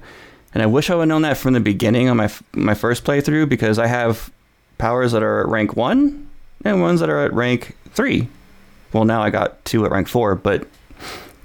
[0.53, 3.03] And I wish I would have known that from the beginning on my my first
[3.03, 4.31] playthrough because I have
[4.77, 6.29] powers that are at rank one
[6.63, 8.29] and ones that are at rank three.
[8.93, 10.65] Well, now I got two at rank four, but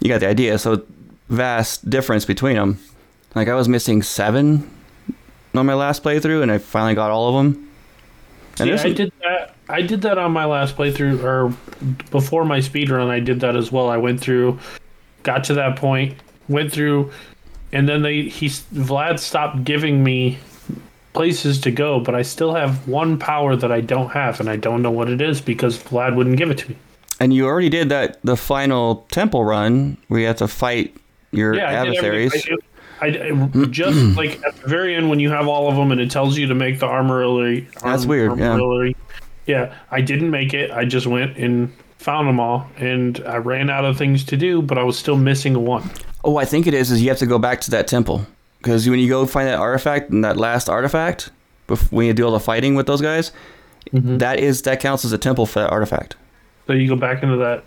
[0.00, 0.58] you got the idea.
[0.58, 0.84] So
[1.28, 2.78] vast difference between them.
[3.34, 4.68] Like I was missing seven
[5.54, 7.68] on my last playthrough, and I finally got all of them.
[8.58, 9.54] And Yeah, I did that.
[9.68, 11.54] I did that on my last playthrough, or
[12.10, 13.08] before my speed run.
[13.08, 13.88] I did that as well.
[13.88, 14.58] I went through,
[15.22, 16.14] got to that point,
[16.48, 17.10] went through,
[17.72, 20.38] and then they he Vlad stopped giving me
[21.12, 24.56] places to go, but I still have one power that I don't have, and I
[24.56, 26.76] don't know what it is because Vlad wouldn't give it to me.
[27.20, 30.96] and you already did that the final temple run where you have to fight
[31.32, 32.32] your Yeah, adversaries.
[32.34, 32.58] I, did-
[33.00, 36.00] I, I just like at the very end when you have all of them and
[36.00, 37.68] it tells you to make the armory.
[37.82, 38.58] That's weird, yeah.
[39.46, 40.70] Yeah, I didn't make it.
[40.70, 44.62] I just went and found them all, and I ran out of things to do,
[44.62, 45.90] but I was still missing one.
[46.24, 46.90] Oh, I think it is.
[46.90, 48.26] Is you have to go back to that temple
[48.58, 51.30] because when you go find that artifact and that last artifact,
[51.90, 53.32] when you do all the fighting with those guys,
[53.94, 54.18] Mm-hmm.
[54.18, 56.14] that is that counts as a temple for that artifact.
[56.66, 57.64] So you go back into that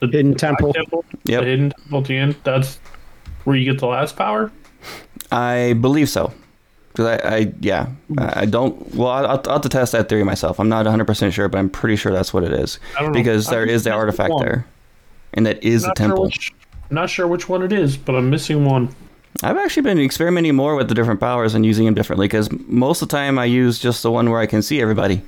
[0.00, 0.72] the Hidden temple.
[0.72, 1.40] temple, Yep.
[1.42, 2.36] the hidden temple at the end.
[2.44, 2.78] That's
[3.44, 4.50] where you get the last power.
[5.32, 6.32] I believe so.
[6.92, 8.94] Because I, I, yeah, I I don't.
[8.94, 10.58] Well, I'll, I'll have to test that theory myself.
[10.58, 12.78] I'm not 100 percent sure, but I'm pretty sure that's what it is.
[12.98, 13.12] I know.
[13.12, 14.44] Because there I'm is the artifact one.
[14.44, 14.66] there,
[15.34, 16.24] and that is the Not sure temple.
[16.24, 16.54] which,
[16.90, 18.88] not sure which one it is, but I'm missing one.
[19.42, 22.26] I've actually been experimenting more with the different powers and using them differently.
[22.26, 25.20] Because most of the time I use just the one where I can see everybody.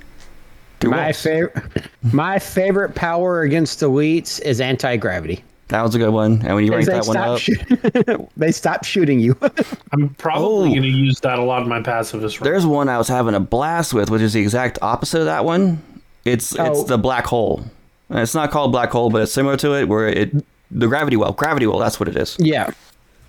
[0.83, 1.21] My walls.
[1.21, 1.55] favorite,
[2.13, 5.43] my favorite power against elites is anti gravity.
[5.69, 6.41] That was a good one.
[6.45, 9.37] And when you rank that one stop, up, shoot- they stop shooting you.
[9.91, 10.71] I'm probably Oh.
[10.71, 12.39] going to use that a lot in my pacifist.
[12.41, 12.49] run.
[12.51, 15.45] there's one I was having a blast with, which is the exact opposite of that
[15.45, 15.81] one.
[16.25, 16.83] It's it's Oh.
[16.83, 17.63] the black hole.
[18.09, 20.31] And it's not called black hole, but it's similar to it, where it
[20.71, 21.77] the gravity well, gravity well.
[21.79, 22.35] That's what it is.
[22.39, 22.71] yeah.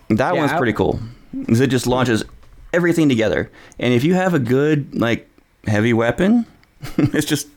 [0.08, 0.98] That Yeah, one's I- pretty cool.
[1.46, 2.24] 'Cause It just launches
[2.72, 5.28] everything together, and if you have a good like
[5.66, 6.46] heavy weapon,
[6.96, 7.48] it's just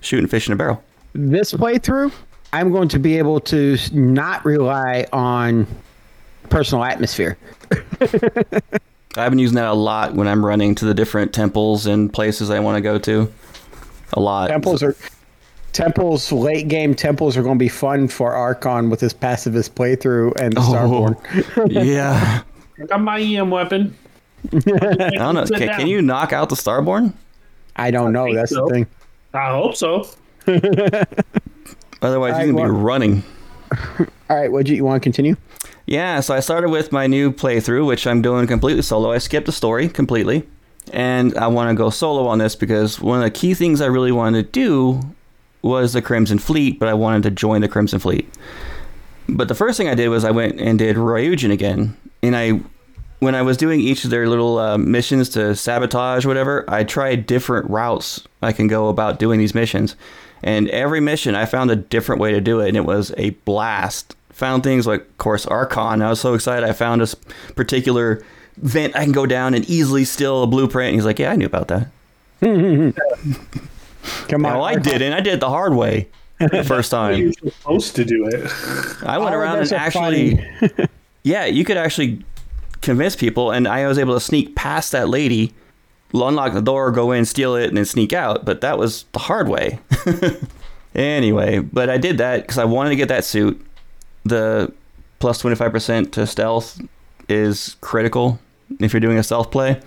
[0.00, 0.82] shooting fish in a barrel.
[1.14, 2.12] This playthrough,
[2.54, 5.66] I'm going to be able to not rely on
[6.50, 7.36] personal atmosphere.
[9.16, 12.50] I've been using that a lot when I'm running to the different temples and places
[12.50, 13.32] I want to go to.
[14.12, 14.50] A lot.
[14.50, 14.94] Temples are
[15.72, 20.36] temples late game temples are going to be fun for Archon with his pacifist playthrough
[20.40, 20.60] and Oh.
[20.60, 21.72] Starborn.
[21.84, 22.42] yeah.
[22.80, 23.96] I got my EM weapon.
[24.52, 24.58] I
[25.10, 25.44] don't know.
[25.46, 27.14] Can, can you knock out the Starborn?
[27.74, 28.26] I don't know.
[28.26, 28.68] think That's so.
[28.68, 28.86] the thing.
[29.32, 30.06] I hope so.
[32.04, 33.22] Otherwise, you're gonna be running.
[34.30, 35.36] All right, what you, you want to continue?
[35.86, 39.12] Yeah, so I started with my new playthrough, which I'm doing completely solo.
[39.12, 40.46] I skipped the story completely,
[40.92, 43.86] and I want to go solo on this because one of the key things I
[43.86, 45.00] really wanted to do
[45.62, 48.30] was the Crimson Fleet, but I wanted to join the Crimson Fleet.
[49.28, 52.60] But the first thing I did was I went and did Ryujin again, and I,
[53.20, 57.26] when I was doing each of their little uh, missions to sabotage whatever, I tried
[57.26, 59.96] different routes I can go about doing these missions,
[60.44, 63.30] and every mission I found a different way to do it, and it was a
[63.30, 64.14] blast.
[64.30, 66.02] Found things like, of course, Archon.
[66.02, 66.68] I was so excited.
[66.68, 67.14] I found this
[67.56, 68.24] particular
[68.58, 70.88] vent I can go down and easily steal a blueprint.
[70.88, 71.88] And he's like, "Yeah, I knew about that."
[74.28, 74.52] Come on.
[74.52, 75.12] No, I didn't.
[75.12, 77.18] I did it the hard way the first time.
[77.18, 78.50] You're supposed to do it.
[79.02, 80.44] I went of around and actually,
[81.22, 82.24] yeah, you could actually
[82.82, 85.54] convince people, and I was able to sneak past that lady,
[86.22, 88.44] unlock the door, go in, steal it, and then sneak out.
[88.44, 89.80] But that was the hard way.
[90.94, 93.64] anyway, but I did that because I wanted to get that suit.
[94.24, 94.72] The
[95.18, 96.80] plus plus twenty five percent to stealth
[97.28, 98.38] is critical
[98.80, 99.80] if you're doing a stealth play.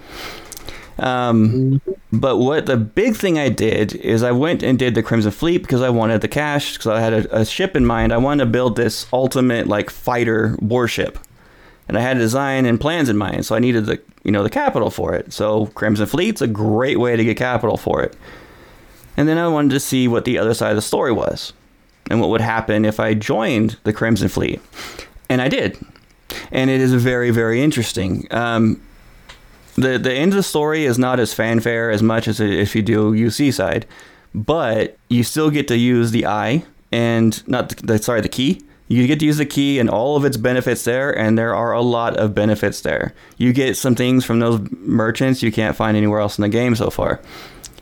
[1.00, 5.32] Um, but what the big thing I did is I went and did the Crimson
[5.32, 8.12] Fleet because I wanted the cash because I had a, a ship in mind.
[8.12, 11.20] I wanted to build this ultimate like fighter warship,
[11.88, 13.46] and I had a design and plans in mind.
[13.46, 15.32] So I needed the you know the capital for it.
[15.34, 18.16] So Crimson Fleet's a great way to get capital for it.
[19.16, 21.54] And then I wanted to see what the other side of the story was,
[22.10, 24.62] and what would happen if I joined the Crimson Fleet,
[25.30, 25.78] and I did,
[26.52, 28.28] and it is very very interesting.
[28.32, 28.82] Um,
[29.76, 32.82] the the end of the story is not as fanfare as much as if you
[32.82, 33.86] do UC side,
[34.36, 38.62] but you still get to use the eye and not the, the sorry the key.
[38.88, 41.74] You get to use the key and all of its benefits there, and there are
[41.74, 43.14] a lot of benefits there.
[43.38, 46.76] You get some things from those merchants you can't find anywhere else in the game
[46.76, 47.20] so far.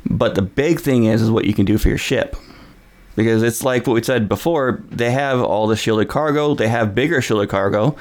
[0.09, 2.35] But the big thing is is what you can do for your ship.
[3.15, 6.95] Because it's like what we said before, they have all the shielded cargo, they have
[6.95, 7.95] bigger shielded cargo,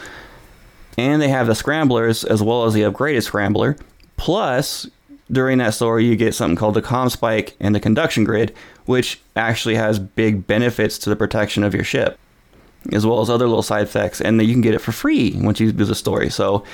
[0.98, 3.76] and they have the scramblers as well as the upgraded scrambler.
[4.16, 4.88] Plus,
[5.30, 8.54] during that story, you get something called the com spike and the conduction grid,
[8.86, 12.18] which actually has big benefits to the protection of your ship,
[12.92, 14.20] as well as other little side effects.
[14.20, 16.30] And you can get it for free once you do the story.
[16.30, 16.64] So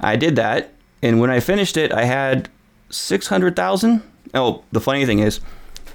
[0.00, 0.72] I did that,
[1.02, 2.48] and when I finished it, I had
[2.90, 4.02] six hundred thousand.
[4.34, 5.40] Oh, the funny thing is,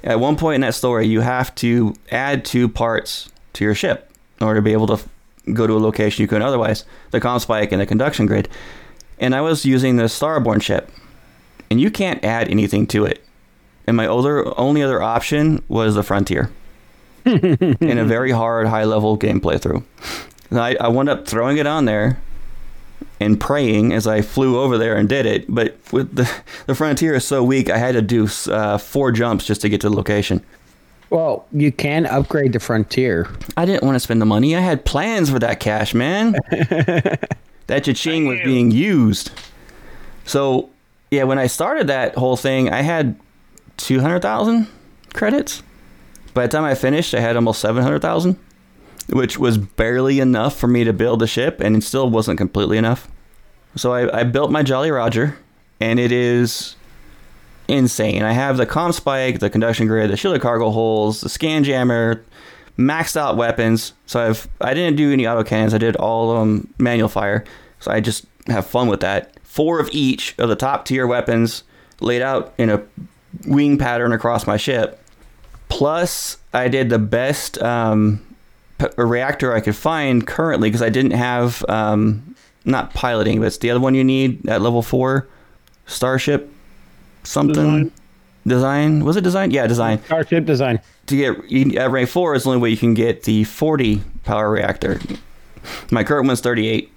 [0.04, 4.12] at one point in that story, you have to add two parts to your ship
[4.40, 5.00] in order to be able to
[5.54, 8.48] go to a location you couldn't otherwise the com spike and the conduction grid.
[9.20, 10.92] And I was using the Starborn ship,
[11.72, 13.24] and you can't add anything to it.
[13.88, 16.52] And my other only other option was the Frontier
[17.82, 19.84] in a very hard, high level game playthrough.
[20.50, 22.22] And I, I wound up throwing it on there
[23.20, 25.46] and praying as I flew over there and did it.
[25.48, 26.32] But with the
[26.68, 29.82] the Frontier is so weak, I had to do uh, four jumps just to get
[29.82, 30.44] to the location.
[31.10, 33.30] Well, you can upgrade the Frontier.
[33.56, 34.58] I didn't want to spend the money.
[34.58, 36.34] I had plans for that cash, man.
[37.68, 39.32] that cha-ching was being used.
[40.26, 40.70] So,
[41.10, 43.18] yeah, when I started that whole thing, I had
[43.78, 44.68] 200,000
[45.14, 45.64] credits.
[46.38, 48.38] By the time I finished, I had almost 700,000,
[49.10, 52.78] which was barely enough for me to build the ship, and it still wasn't completely
[52.78, 53.08] enough.
[53.76, 55.36] So I, I built my Jolly Roger,
[55.80, 56.76] and it is
[57.68, 58.22] insane.
[58.22, 62.24] I have the com spike, the conduction grid, the shielded cargo holes, the scan jammer,
[62.78, 63.94] maxed out weapons.
[64.06, 65.74] So I've I didn't do any auto cannons.
[65.74, 67.46] I did all um, manual fire.
[67.80, 69.40] So I just have fun with that.
[69.42, 71.64] Four of each of the top tier weapons
[72.00, 72.84] laid out in a
[73.48, 75.04] wing pattern across my ship.
[75.78, 78.26] Plus, I did the best um,
[78.80, 82.36] p- reactor I could find currently because I didn't have um,
[82.66, 85.28] not piloting, but it's the other one you need at level four,
[85.86, 86.52] Starship
[87.24, 87.92] something Design.
[88.48, 89.06] design.
[89.06, 89.52] Was it design?
[89.52, 90.04] Yeah, design.
[90.06, 90.80] Starship design.
[91.06, 94.02] To get you- at rank four is the only way you can get the 40
[94.24, 95.00] power reactor.
[95.92, 96.92] My current one's 38,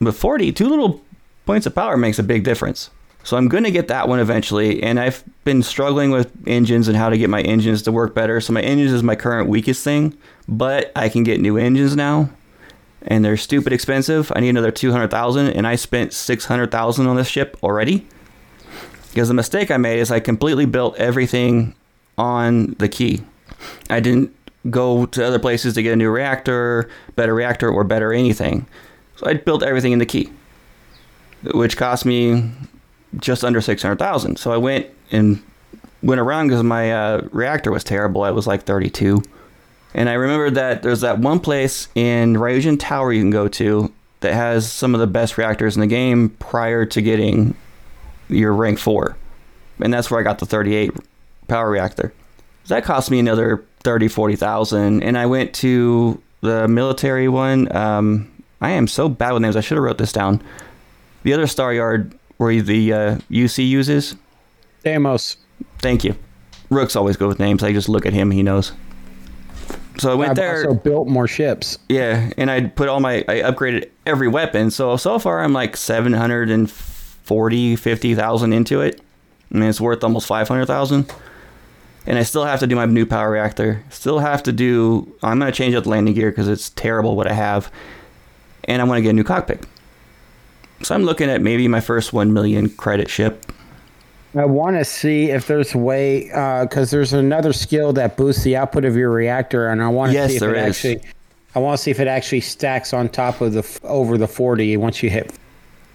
[0.00, 1.00] but 40, two little
[1.46, 2.90] points of power makes a big difference.
[3.24, 6.96] So I'm going to get that one eventually, and I've been struggling with engines and
[6.96, 8.40] how to get my engines to work better.
[8.40, 12.30] So my engines is my current weakest thing, but I can get new engines now,
[13.02, 14.32] and they're stupid expensive.
[14.34, 18.06] I need another 200,000, and I spent 600,000 on this ship already.
[19.10, 21.74] Because the mistake I made is I completely built everything
[22.16, 23.22] on the key.
[23.90, 24.34] I didn't
[24.70, 28.66] go to other places to get a new reactor, better reactor, or better anything.
[29.16, 30.30] So I built everything in the key,
[31.52, 32.50] which cost me
[33.16, 34.36] just under 600,000.
[34.36, 35.42] So I went and
[36.02, 38.22] went around because my uh, reactor was terrible.
[38.22, 39.22] I was like 32.
[39.94, 43.92] And I remembered that there's that one place in Ryujin Tower you can go to
[44.20, 47.54] that has some of the best reactors in the game prior to getting
[48.28, 49.16] your rank 4.
[49.80, 50.92] And that's where I got the 38
[51.46, 52.12] power reactor.
[52.66, 55.02] That cost me another 30, 40,000.
[55.02, 57.74] And I went to the military one.
[57.74, 59.56] Um, I am so bad with names.
[59.56, 60.42] I should have wrote this down.
[61.22, 64.16] The other star yard where the uh, UC uses.
[64.82, 65.36] Deimos.
[65.78, 66.16] Thank you.
[66.70, 67.62] Rook's always good with names.
[67.62, 68.72] I just look at him, he knows.
[69.98, 70.68] So I went I've there.
[70.68, 71.78] also built more ships.
[71.88, 74.70] Yeah, and I put all my I upgraded every weapon.
[74.70, 79.00] So so far I'm like 740 50,000 into it.
[79.50, 81.12] And it's worth almost 500,000.
[82.06, 83.82] And I still have to do my new power reactor.
[83.90, 87.16] Still have to do I'm going to change out the landing gear cuz it's terrible
[87.16, 87.72] what I have.
[88.64, 89.66] And I want to get a new cockpit.
[90.82, 93.50] So I'm looking at maybe my first 1 million credit ship.
[94.34, 98.44] I want to see if there's a way uh, because there's another skill that boosts
[98.44, 100.76] the output of your reactor, and I want to Yes, see if there it is.
[100.76, 101.10] actually.
[101.54, 104.76] I want to see if it actually stacks on top of the over the forty
[104.76, 105.32] once you hit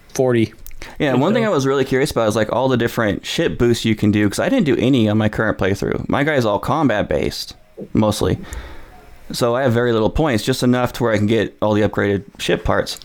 [0.10, 0.54] forty.
[1.00, 3.86] Yeah, one thing I was really curious about is like all the different ship boosts
[3.86, 6.10] you can do because I didn't do any on my current playthrough.
[6.10, 7.56] My guy's all combat based
[7.94, 8.38] mostly,
[9.32, 11.82] so I have very little points, just enough to where I can get all the
[11.88, 13.00] upgraded ship parts.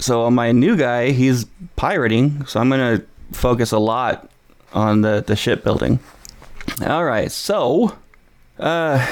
[0.00, 1.44] So on my new guy, he's
[1.76, 3.02] pirating, so I'm gonna
[3.32, 4.30] focus a lot
[4.72, 6.00] on the the shipbuilding.
[6.86, 7.96] All right, so
[8.58, 9.06] uh,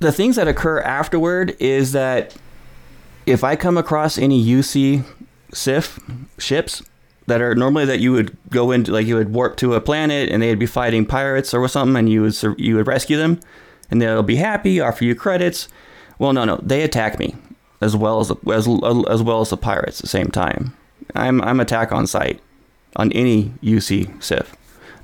[0.00, 2.36] the things that occur afterward is that
[3.24, 5.04] if I come across any UC
[5.52, 6.00] SIF
[6.38, 6.82] ships
[7.26, 10.30] that are normally that you would go into, like you would warp to a planet
[10.30, 13.38] and they'd be fighting pirates or something, and you would you would rescue them,
[13.92, 15.68] and they'll be happy, offer you credits.
[16.18, 17.36] Well, no, no, they attack me
[17.80, 18.68] as well as as
[19.08, 20.76] as well as the pirates at the same time.
[21.14, 22.40] I'm I'm attack on sight
[22.96, 24.54] on any UC SIF.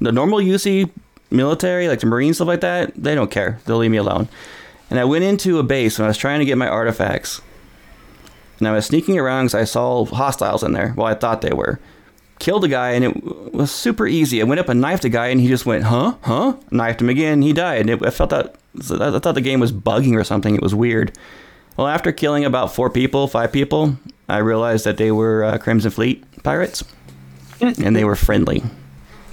[0.00, 0.90] The normal UC
[1.30, 3.60] military, like the Marines, stuff like that, they don't care.
[3.64, 4.28] They'll leave me alone.
[4.90, 7.40] And I went into a base and I was trying to get my artifacts.
[8.58, 10.94] And I was sneaking around because I saw hostiles in there.
[10.96, 11.80] Well, I thought they were.
[12.38, 14.40] Killed a guy and it was super easy.
[14.40, 16.56] I went up and knifed a guy and he just went, huh, huh?
[16.70, 17.42] Knifed him again.
[17.42, 17.82] He died.
[17.82, 18.56] And it, I felt that
[18.90, 20.54] I thought the game was bugging or something.
[20.54, 21.16] It was weird.
[21.76, 23.96] Well, after killing about four people, five people,
[24.28, 26.84] I realized that they were uh, Crimson Fleet pirates,
[27.60, 28.62] and they were friendly.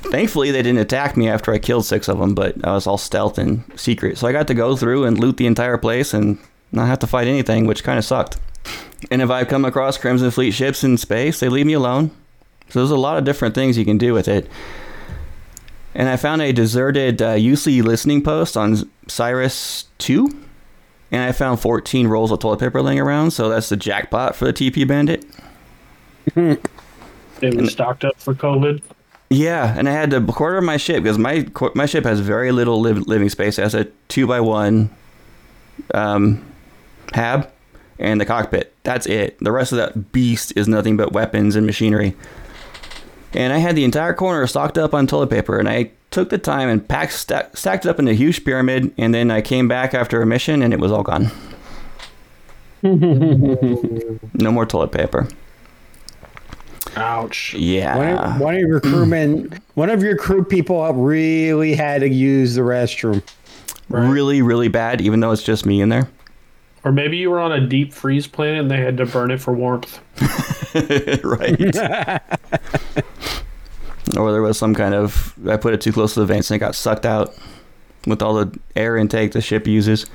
[0.03, 2.97] Thankfully, they didn't attack me after I killed six of them, but I was all
[2.97, 6.37] stealth and secret, so I got to go through and loot the entire place and
[6.71, 8.37] not have to fight anything, which kind of sucked.
[9.11, 12.11] And if I come across Crimson Fleet ships in space, they leave me alone.
[12.69, 14.49] So there's a lot of different things you can do with it.
[15.95, 20.45] And I found a deserted uh, UC listening post on Cyrus 2
[21.11, 24.45] and I found 14 rolls of toilet paper laying around, so that's the jackpot for
[24.45, 25.25] the TP Bandit.
[27.41, 28.81] It was stocked up for COVID.
[29.29, 32.81] Yeah, and I had to quarter my ship because my my ship has very little
[32.81, 33.59] liv- living space.
[33.59, 34.89] It has a two by one
[35.93, 36.43] um,
[37.13, 37.51] hab
[37.99, 38.73] and the cockpit.
[38.83, 39.37] That's it.
[39.39, 42.15] The rest of that beast is nothing but weapons and machinery.
[43.33, 46.37] And I had the entire corner stocked up on toilet paper, and I took the
[46.37, 48.93] time and packed sta- stacked it up in a huge pyramid.
[48.97, 51.31] And then I came back after a mission, and it was all gone.
[52.83, 55.27] no more toilet paper.
[56.95, 57.53] Ouch.
[57.53, 58.35] One Yeah.
[58.35, 62.61] of, one of your crewmen, one of your crew people really had to use the
[62.61, 63.21] restroom.
[63.89, 66.09] Really, really bad, even though it's just me in there.
[66.85, 69.41] Or maybe you were on a deep freeze planet and they had to burn it
[69.41, 69.99] for warmth.
[71.23, 72.19] right.
[74.17, 76.55] or there was some kind of I put it too close to the vents and
[76.55, 77.33] it got sucked out
[78.07, 80.05] with all the air intake the ship uses.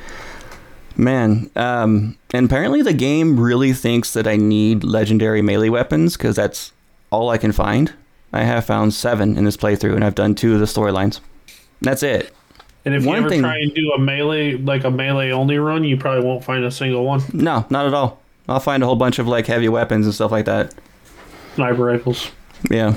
[0.97, 6.37] Man, um, and apparently the game really thinks that I need legendary melee weapons because
[6.37, 6.73] that's
[7.11, 7.93] all I can find.
[8.33, 11.19] I have found seven in this playthrough, and I've done two of the storylines.
[11.81, 12.33] That's it.
[12.85, 15.59] And if One you ever thing- try and do a melee, like a melee only
[15.59, 17.23] run, you probably won't find a single one.
[17.33, 18.21] No, not at all.
[18.49, 20.75] I'll find a whole bunch of like heavy weapons and stuff like that.
[21.57, 22.31] Sniper rifles.
[22.71, 22.95] Yeah.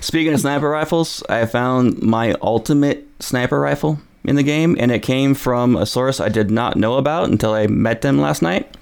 [0.00, 5.02] Speaking of sniper rifles, I found my ultimate sniper rifle in the game, and it
[5.02, 8.76] came from a source I did not know about until I met them last night.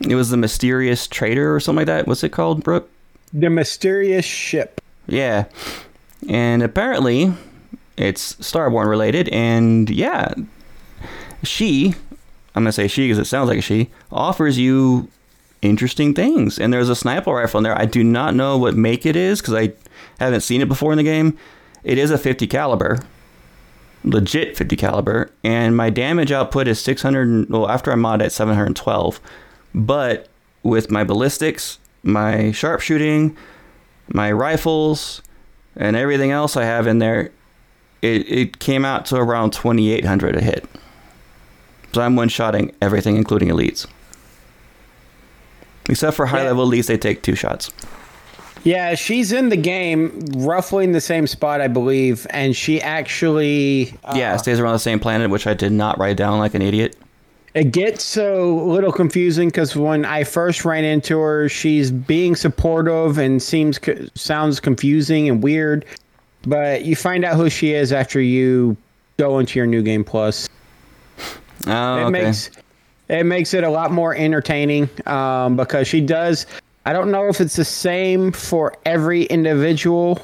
[0.00, 2.06] It was the Mysterious Trader or something like that.
[2.06, 2.88] What's it called, Brooke?
[3.32, 4.80] The mysterious ship.
[5.06, 5.46] Yeah.
[6.28, 7.32] And apparently,
[7.96, 10.34] it's Starborn related, and yeah,
[11.42, 11.94] she,
[12.54, 15.08] I'm gonna say she because it sounds like a she, offers you
[15.62, 16.58] interesting things.
[16.58, 17.78] And there's a sniper rifle in there.
[17.78, 19.72] I do not know what make it is because I
[20.18, 21.36] haven't seen it before in the game.
[21.84, 22.98] It is a 50 caliber,
[24.04, 27.48] legit 50 caliber, and my damage output is 600.
[27.48, 29.20] Well, after I mod at 712,
[29.74, 30.28] but
[30.62, 33.36] with my ballistics, my sharpshooting,
[34.08, 35.22] my rifles,
[35.76, 37.30] and everything else I have in there,
[38.02, 40.64] it, it came out to around 2,800 a hit.
[41.92, 43.86] So I'm one shotting everything, including elites.
[45.88, 46.48] Except for high Yeah.
[46.48, 47.70] level elites, they take two shots.
[48.64, 53.94] Yeah, she's in the game roughly in the same spot, I believe, and she actually
[54.04, 56.62] uh, yeah, stays around the same planet, which I did not write down like an
[56.62, 56.96] idiot.
[57.54, 62.36] It gets so a little confusing because when I first ran into her, she's being
[62.36, 63.78] supportive and seems
[64.14, 65.84] sounds confusing and weird.
[66.42, 68.76] But you find out who she is after you
[69.18, 70.48] go into your new game plus.
[71.66, 72.10] Oh, It okay.
[72.10, 72.50] makes
[73.08, 76.46] it makes it a lot more entertaining um, because she does.
[76.84, 80.20] I don't know if it's the same for every individual,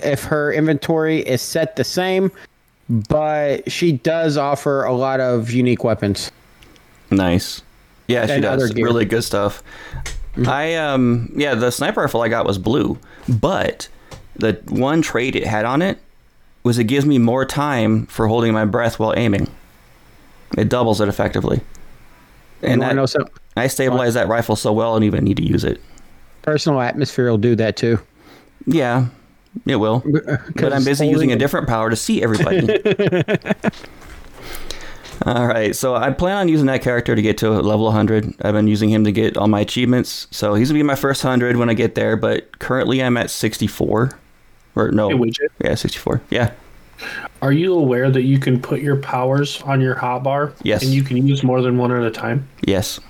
[0.00, 2.30] if her inventory is set the same,
[2.88, 6.30] but she does offer a lot of unique weapons.
[7.10, 7.62] Nice.
[8.06, 9.62] Yeah, she does really good stuff.
[10.46, 12.98] I um yeah, the sniper rifle I got was blue,
[13.28, 13.88] but
[14.36, 15.98] the one trait it had on it
[16.62, 19.48] was it gives me more time for holding my breath while aiming.
[20.56, 21.60] It doubles it effectively.
[22.62, 25.24] And And I that, know some I stabilize that rifle so well I don't even
[25.24, 25.80] need to use it.
[26.42, 27.98] personal atmosphere will do that too.
[28.66, 29.06] Yeah,
[29.66, 30.02] it will.
[30.28, 32.80] Uh, but I'm busy using a different power to see everybody.
[35.26, 38.34] all right, so I plan on using that character to get to level 100.
[38.42, 41.22] I've been using him to get all my achievements, so he's gonna be my first
[41.24, 42.16] 100 when I get there.
[42.16, 44.18] But currently, I'm at 64.
[44.76, 45.32] Or no, Hey,
[45.64, 46.22] yeah, 64.
[46.30, 46.52] Yeah,
[47.42, 50.52] Are you aware that you can put your powers on your hotbar?
[50.62, 50.82] Yes.
[50.82, 52.46] And you can use more than one at a time?
[52.66, 53.00] yes.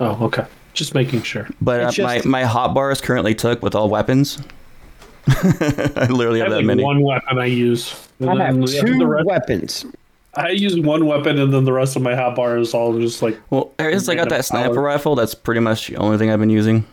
[0.00, 0.44] Oh, okay.
[0.72, 1.48] Just making sure.
[1.60, 4.38] But uh, just- my my hotbar is currently took with all weapons.
[5.28, 6.82] I literally I have have that like many.
[6.82, 7.94] one weapon I use.
[8.18, 9.86] And I have two the rest- weapons.
[10.34, 13.38] I use one weapon and then the rest of my hotbar is all just like
[13.50, 14.82] Well, since I got that sniper power.
[14.82, 16.86] rifle, that's pretty much the only thing I've been using.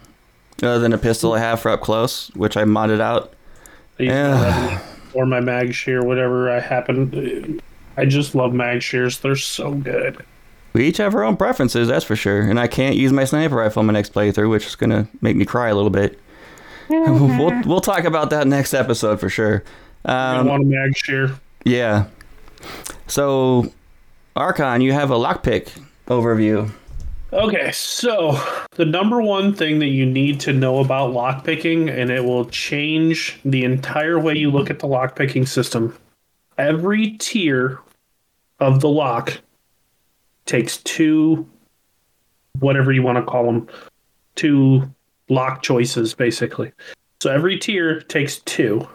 [0.62, 3.34] Other than a pistol I have for up close, which I modded out.
[3.98, 4.80] I Yeah.
[5.14, 7.62] Or my mag shear, whatever I happen.
[7.98, 9.20] I just love mag shears.
[9.20, 10.24] They're so good.
[10.74, 12.42] We each have our own preferences, that's for sure.
[12.42, 15.36] And I can't use my sniper rifle in my next playthrough, which is gonna make
[15.36, 16.20] me cry a little bit.
[16.90, 19.64] we'll we'll talk about that next episode for sure.
[20.06, 21.32] I Um, want a mag shear.
[21.66, 22.06] yeah.
[23.08, 23.72] So,
[24.36, 25.70] Archon, you have a lockpick
[26.08, 26.72] overview.
[27.32, 32.24] Okay, so the number one thing that you need to know about lockpicking, and it
[32.24, 35.96] will change the entire way you look at the lockpicking system.
[36.58, 37.80] Every tier
[38.60, 39.42] of the lock
[40.48, 41.48] takes two,
[42.58, 43.68] whatever you want to call them,
[44.34, 44.90] two
[45.30, 46.72] lock choices, basically.
[47.22, 48.88] So every tier takes two.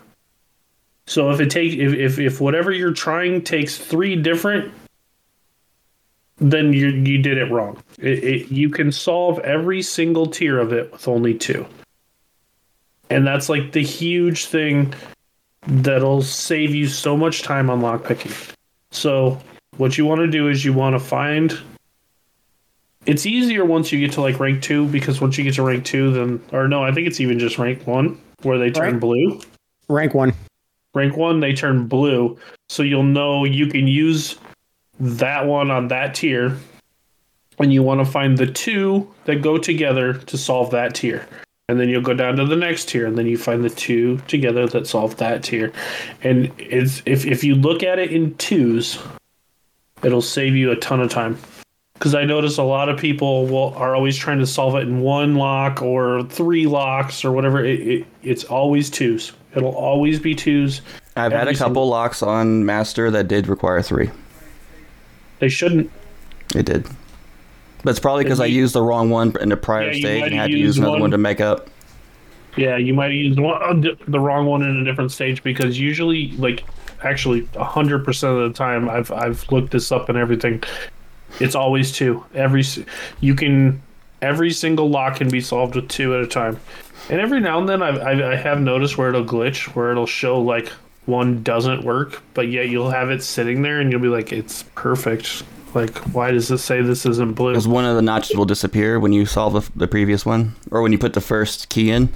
[1.07, 4.73] So if it take if, if if whatever you're trying takes three different
[6.39, 7.83] then you you did it wrong.
[7.99, 11.67] It, it, you can solve every single tier of it with only two,
[13.11, 14.93] and that's like the huge thing
[15.67, 18.53] that'll save you so much time on lockpicking.
[18.91, 19.41] So
[19.77, 21.57] what you want to do is you want to find.
[23.07, 25.85] It's easier once you get to like rank two because once you get to rank
[25.85, 29.01] two, then or no, I think it's even just rank one where they turn Rank-
[29.01, 29.41] blue.
[29.89, 30.33] Rank one.
[30.95, 32.39] Rank one, they turn blue,
[32.69, 34.39] so you'll know you can use
[35.01, 36.57] that one on that tier,
[37.59, 41.27] and you want to find the two that go together to solve that tier.
[41.69, 44.19] And then you'll go down to the next tier, and then you find the two
[44.29, 45.73] together that solve that tier.
[46.23, 48.99] And it's if if you look at it in twos,
[50.03, 51.39] it'll save you a ton of time.
[51.95, 55.01] Because I notice a lot of people will are always trying to solve it in
[55.01, 57.65] one lock or three locks or whatever.
[57.65, 59.33] It, it it's always twos.
[59.55, 60.83] It'll always be twos.
[61.17, 64.11] I've had a couple single- locks on Master that did require three.
[65.39, 65.91] They shouldn't.
[66.55, 66.87] It did.
[67.85, 70.35] But it's probably because I used the wrong one in the prior Yeah, stage and
[70.35, 71.69] had to use another one- one to make up.
[72.57, 75.79] Yeah, you might have used one, uh, the wrong one in a different stage because
[75.79, 76.65] usually, like,
[77.03, 80.63] actually, hundred percent of the time, I've I've looked this up and everything.
[81.41, 82.25] It's always two.
[82.35, 82.63] Every
[83.21, 83.83] you can
[84.23, 86.59] every single lock can be solved with two at a time.
[87.11, 90.07] And every now and then, I've, I I have noticed where it'll glitch, where it'll
[90.07, 90.69] show like
[91.07, 94.63] one doesn't work, but yet you'll have it sitting there and you'll be like, it's
[94.75, 95.43] perfect.
[95.75, 97.53] Like, why does this say this isn't blue?
[97.53, 100.83] Because one of the notches will disappear when you solve the, the previous one, or
[100.83, 102.09] when you put the first key in.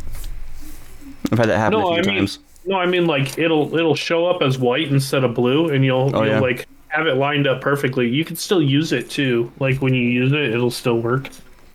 [1.33, 2.39] I've had that happen No, a I few mean, times.
[2.65, 6.15] no, I mean like it'll it'll show up as white instead of blue, and you'll
[6.15, 6.41] Oh, you'll yeah.
[6.41, 8.09] like have it lined up perfectly.
[8.09, 9.51] You can still use it too.
[9.59, 11.29] Like when you use it, it'll still work.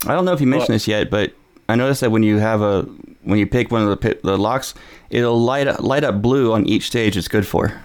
[0.08, 0.76] I don't know if you mentioned What?
[0.76, 1.34] this yet, but
[1.70, 2.84] I noticed that when you have a
[3.24, 4.74] when you pick one of the pi- the locks,
[5.10, 7.16] it'll light up, light up blue on each stage.
[7.18, 7.82] It's good for.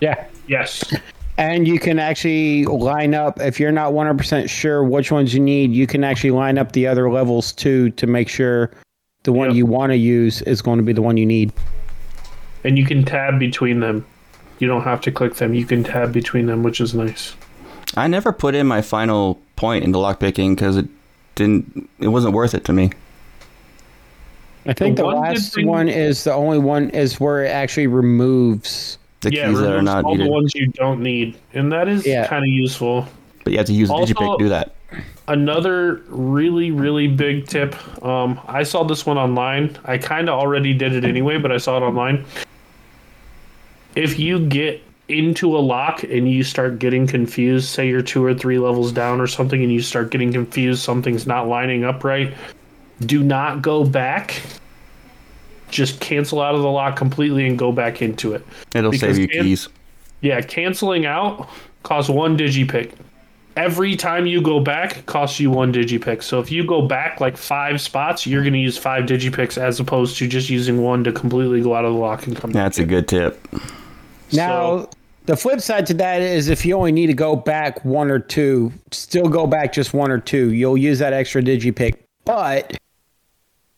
[0.00, 0.26] Yeah.
[0.48, 0.82] Yes,
[1.40, 5.72] And you can actually line up if you're not 100% sure which ones you need,
[5.72, 8.70] you can actually line up the other levels too to make sure
[9.22, 9.56] the one Yep.
[9.56, 11.50] you want to use is going to be the one you need.
[12.62, 14.04] and you can tab between them.
[14.58, 15.54] You don't have to click them.
[15.54, 17.34] You can tab between them, which is nice.
[17.96, 20.86] I never put in my final point into lockpicking because it
[21.36, 21.88] didn't.
[22.00, 22.90] It wasn't worth it to me.
[24.66, 27.48] I think The the, one last thing- one is the only one is where it
[27.48, 28.98] actually removes.
[29.20, 31.88] The yeah, keys that are not all needed, the ones you don't need, and that
[31.88, 32.26] is Yeah.
[32.26, 33.06] kind of useful.
[33.44, 34.74] but you have to use Also- Digipick to do that.
[35.28, 40.74] another really really big tip um, i saw this one online i kind of already
[40.74, 42.24] did it anyway but i saw it online
[43.94, 48.34] if you get into a lock and you start getting confused say you're two or
[48.34, 52.34] three levels down or something and you start getting confused something's not lining up right
[53.06, 54.42] do not go back
[55.70, 58.44] just cancel out of the lock completely and go back into it
[58.74, 59.68] It'll because save you can- keys.
[60.20, 61.48] yeah, canceling out
[61.82, 62.92] costs one digipick.
[63.56, 66.22] Every time you go back, costs you one digipick.
[66.22, 69.80] So if you go back like five spots, you're going to use five digipicks as
[69.80, 72.78] opposed to just using one to completely go out of the lock and come That's
[72.78, 73.44] a good tip.
[74.32, 74.90] Now, So-
[75.26, 78.18] the flip side to that is if you only need to go back one or
[78.18, 80.52] two, still go back just one or two.
[80.52, 81.94] You'll use that extra digipick.
[82.24, 82.76] But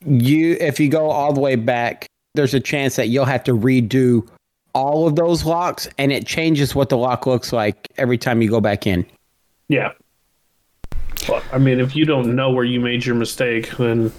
[0.06, 3.52] you if you go all the way back, there's a chance that you'll have to
[3.52, 4.26] redo
[4.74, 8.48] all of those locks and it changes what the lock looks like every time you
[8.48, 9.04] go back in.
[9.68, 9.92] Yeah.
[11.28, 14.10] But, I mean, if you don't know where you made your mistake, then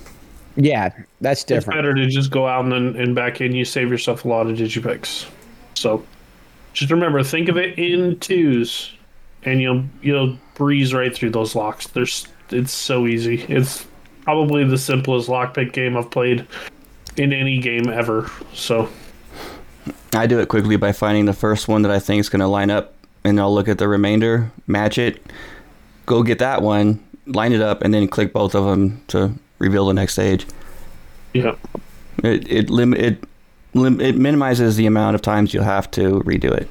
[0.56, 0.90] Yeah,
[1.22, 1.68] that's different.
[1.68, 3.54] it's better to just go out and then and back in.
[3.54, 5.28] You save yourself a lot of digipicks.
[5.74, 6.06] So
[6.74, 8.94] just remember, think of it in twos,
[9.44, 11.88] and you'll you'll breeze right through those locks.
[11.88, 13.42] There's it's so easy.
[13.50, 13.86] It's
[14.24, 16.46] probably the simplest lockpick game I've played
[17.18, 18.30] in any game ever.
[18.54, 18.90] So
[20.14, 22.48] I do it quickly by finding the first one that I think is going to
[22.48, 22.94] line up,
[23.24, 25.22] and I'll look at the remainder, match it,
[26.06, 29.86] go get that one, line it up, and then click both of them to reveal
[29.88, 30.46] the next stage.
[31.34, 31.56] yeah,
[32.24, 33.24] It it lim- it
[33.74, 36.68] lim- it minimizes the amount of times you'll have to redo it.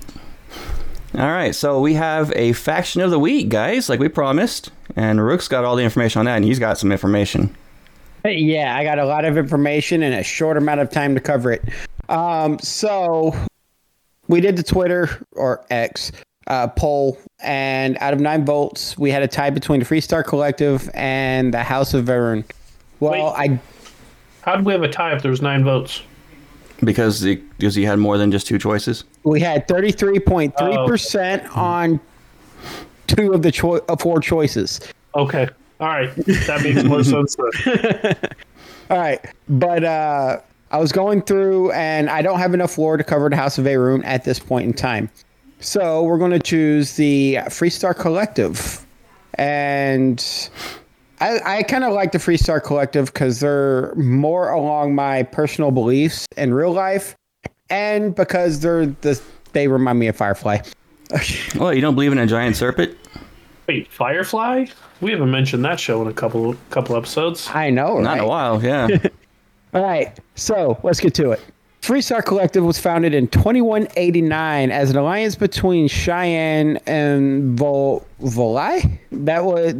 [1.14, 5.22] All right, so we have a faction of the week, guys, like we promised, and
[5.22, 7.54] Rook's got all the information on that, and he's got some information.
[8.24, 11.52] Yeah, I got a lot of information in a short amount of time to cover
[11.52, 11.62] it.
[12.08, 13.34] Um, so
[14.28, 16.12] we did the Twitter or X
[16.46, 20.88] uh, poll, and out of nine votes, we had a tie between the Freestar Collective
[20.94, 22.42] and the House of Va'ruun.
[23.00, 23.58] Well, I
[24.40, 26.02] How did we have a tie if there was nine votes?
[26.84, 29.04] Because it, because he had more than just two choices.
[29.24, 32.00] we had thirty three point three percent on
[33.06, 34.80] two of the choi- uh, four choices.
[35.14, 35.48] Okay.
[35.80, 36.14] All right.
[36.16, 37.36] That makes more sense.
[38.90, 43.04] All right, but uh, I was going through, and I don't have enough lore to
[43.04, 45.08] cover the House of Va'ruun at this point in time.
[45.60, 48.84] So we're going to choose the Freestar Collective,
[49.34, 50.22] and
[51.22, 56.26] I, I kind of like the Freestar Collective because they're more along my personal beliefs
[56.36, 57.14] in real life,
[57.70, 59.20] and because they're the
[59.52, 60.58] they remind me of Firefly.
[61.60, 62.96] Oh, you don't believe in a giant serpent?
[63.68, 64.64] Wait, Firefly?
[65.02, 67.50] We haven't mentioned that show in a couple couple episodes.
[67.52, 68.88] I know, Not in a while, yeah.
[69.74, 71.40] All right, so let's get to it.
[71.82, 78.98] Freestar Collective was founded in 2189 as an alliance between Cheyenne and Vol Volii.
[79.10, 79.74] That was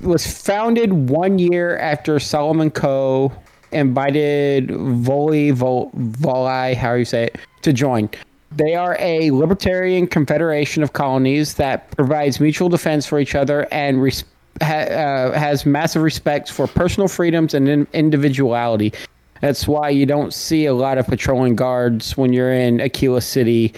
[0.00, 3.32] was founded one year after Solomon Coe
[3.72, 8.08] invited Voli Vol Volii, how you say it, to join.
[8.52, 14.00] They are a libertarian confederation of colonies that provides mutual defense for each other and
[14.00, 14.24] res-
[14.62, 18.92] ha- uh, has massive respect for personal freedoms and in- individuality.
[19.40, 23.72] That's why you don't see a lot of patrolling guards when you're in Akila City,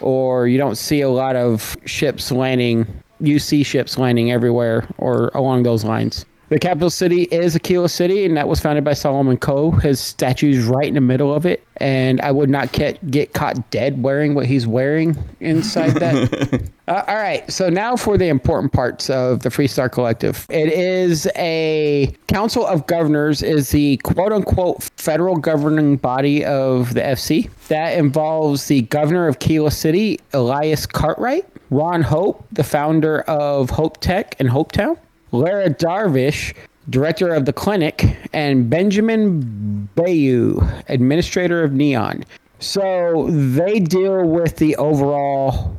[0.00, 2.86] or you don't see a lot of ships landing,
[3.20, 6.24] UC ships landing everywhere, or along those lines.
[6.50, 9.70] The capital city is Akila City, and that was founded by Solomon Coe.
[9.70, 13.70] His statue's right in the middle of it, and I would not get, get caught
[13.70, 16.70] dead wearing what he's wearing inside that.
[16.88, 20.46] Uh, all right, so now for the important parts of the Freestar Collective.
[20.48, 27.00] It is a council of governors, is the quote unquote federal governing body of the
[27.00, 27.48] FC.
[27.68, 34.02] That involves the governor of Kila City, Elias Cartwright, Ron Hope, the founder of Hope
[34.02, 34.98] Tech and Hopetown,
[35.32, 36.54] Lara Darvish,
[36.90, 42.22] director of the clinic, and Benjamin Bayu, administrator of Neon.
[42.58, 45.74] So they deal with the overall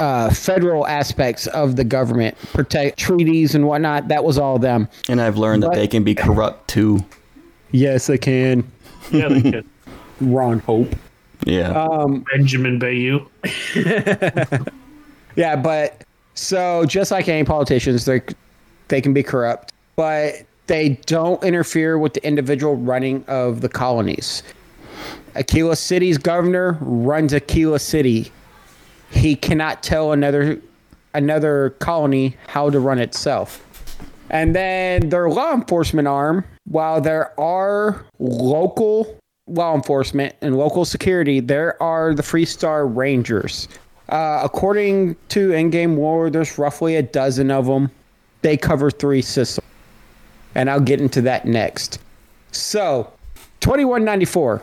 [0.00, 4.08] uh, federal aspects of the government, protect treaties and whatnot.
[4.08, 4.88] That was all them.
[5.08, 7.04] and I've learned that they can be corrupt too.
[7.72, 8.64] Yes, I can.
[9.10, 9.70] Yeah, they can.
[10.20, 10.94] Ron Hope.
[11.44, 11.70] Yeah.
[11.70, 13.26] Um, Benjamin Bayu.
[15.36, 16.04] Yeah, but
[16.34, 18.22] so just like any politicians, they
[18.88, 24.42] they can be corrupt, but they don't interfere with the individual running of the colonies.
[25.34, 28.30] Akila City's governor runs Akila City.
[29.10, 30.60] He cannot tell another
[31.14, 33.66] another colony how to run itself.
[34.30, 41.40] And then their law enforcement arm, while there are local law enforcement and local security,
[41.40, 43.68] there are the Freestar Rangers.
[44.08, 47.90] Uh, according to in-game lore, there's roughly a dozen of them.
[48.42, 49.66] They cover three systems,
[50.54, 51.98] and I'll get into that next.
[52.50, 53.12] So,
[53.60, 54.62] 2194,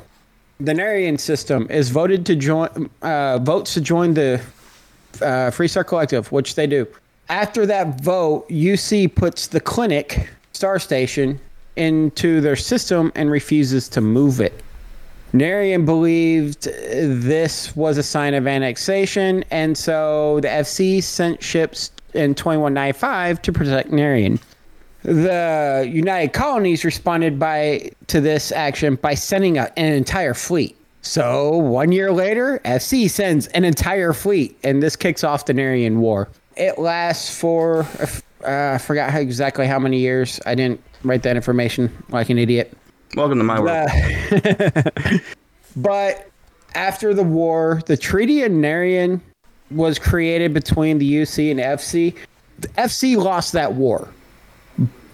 [0.60, 2.89] the Narion system is voted to join.
[3.02, 4.41] Uh, votes to join the
[5.22, 6.86] uh, Freestar Collective, which they do.
[7.30, 11.39] After that vote, UC puts the clinic star station
[11.80, 14.61] into their system and refuses to move it.
[15.34, 22.36] Narion believed this was a sign of annexation, and so the FC sent ships in
[22.36, 24.41] 2195 to protect Narion.
[25.03, 30.75] The United Colonies responded by to this action by sending a, an entire fleet.
[31.01, 35.97] So one year later, FC sends an entire fleet, and this kicks off the Narion
[35.97, 36.27] War.
[36.57, 37.88] It lasts for
[38.43, 40.39] uh, I forgot how, exactly how many years.
[40.45, 42.76] I didn't write that information like an idiot.
[43.16, 43.89] Welcome to my world.
[45.76, 46.30] But
[46.76, 49.22] after the war, the Treaty of Narion
[49.72, 52.16] was created between the UC and FC.
[52.60, 54.10] The FC lost that war,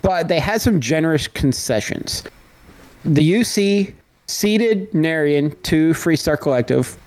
[0.02, 2.24] but they had some generous concessions.
[3.04, 3.94] The UC
[4.28, 6.98] ceded Narion to Freestar Collective,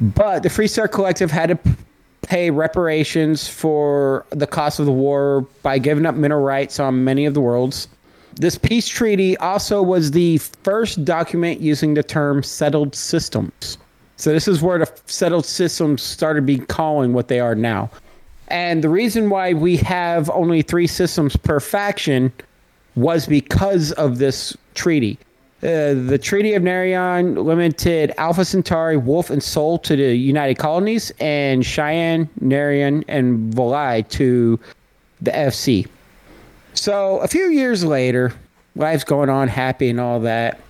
[0.00, 1.58] but the Freestar Collective had to
[2.22, 7.26] pay reparations for the cost of the war by giving up mineral rights on many
[7.26, 7.88] of the worlds.
[8.34, 13.78] This peace treaty also was the first document using the term settled systems.
[14.16, 17.90] So this is where the settled systems started be calling what they are now.
[18.48, 22.32] And the reason why we have only three systems per faction
[22.96, 25.18] was because of this treaty.
[25.62, 31.12] Uh, the Treaty of Narion limited Alpha Centauri, Wolf, and Sol to the United Colonies,
[31.20, 34.58] and Cheyenne, Narion, and Volii to
[35.20, 35.86] the FC.
[36.74, 38.32] So a few years later,
[38.76, 40.60] life's going on, happy and all that.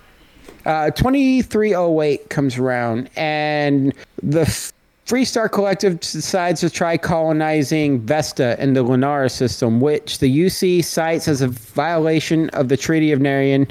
[0.66, 4.72] Uh, 2308 comes around, and the F-
[5.06, 11.28] Freestar Collective decides to try colonizing Vesta in the Lunara system, which the UC cites
[11.28, 13.70] as a violation of the Treaty of Narion,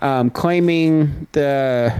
[0.00, 1.92] um, claiming the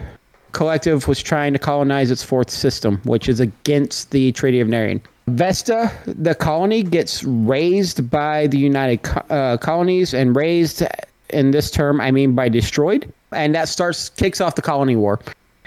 [0.53, 5.01] collective was trying to colonize its fourth system, which is against the Treaty of Narion.
[5.31, 9.01] Vesta, the colony, gets raised by the United
[9.31, 10.83] uh, Colonies, and raised
[11.31, 15.20] in this term, I mean by destroyed, and that starts kicks off the colony war.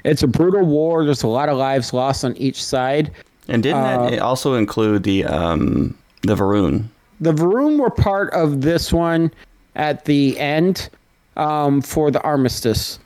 [0.03, 1.05] It's a brutal war.
[1.05, 3.11] There's a lot of lives lost on each side.
[3.47, 6.85] And didn't that also include the um, the Va'ruun?
[7.21, 9.31] The Va'ruun were part of this one
[9.75, 10.89] at the end
[11.37, 12.99] um, for the armistice,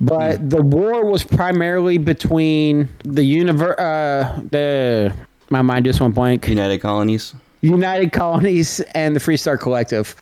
[0.00, 5.14] but the war was primarily between the univer- uh, the
[5.50, 6.48] my mind just went blank.
[6.48, 7.34] United Colonies.
[7.60, 10.14] United Colonies and the Freestar Collective,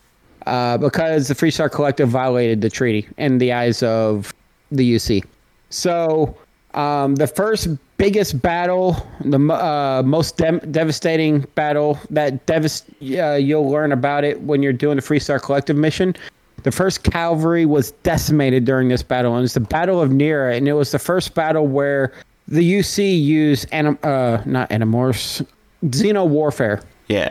[0.46, 4.34] uh, because the Freestar Collective violated the treaty in the eyes of
[4.72, 5.24] the UC.
[5.70, 6.36] So
[6.74, 7.68] um, the first
[7.98, 14.40] biggest battle, the uh, most dem- devastating battle that devast- uh, you'll learn about it
[14.42, 16.16] when you're doing the Freestar Collective mission.
[16.64, 20.66] The first cavalry was decimated during this battle, and it's the Battle of Niira, and
[20.66, 22.12] it was the first battle where
[22.48, 25.44] the UC used anim- uh, not animorphs,
[25.84, 27.30] xeno warfare Yeah.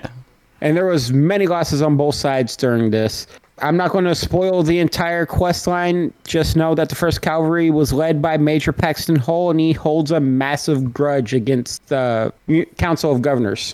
[0.62, 3.28] and there was many losses on both sides during this.
[3.60, 6.14] I'm not going to spoil the entire quest line.
[6.28, 10.12] Just know that the first cavalry was led by Major Paxton Hull, and he holds
[10.12, 12.32] a massive grudge against the
[12.78, 13.74] Council of Governors.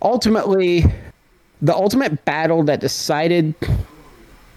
[0.00, 0.84] Ultimately,
[1.60, 3.52] the ultimate battle that decided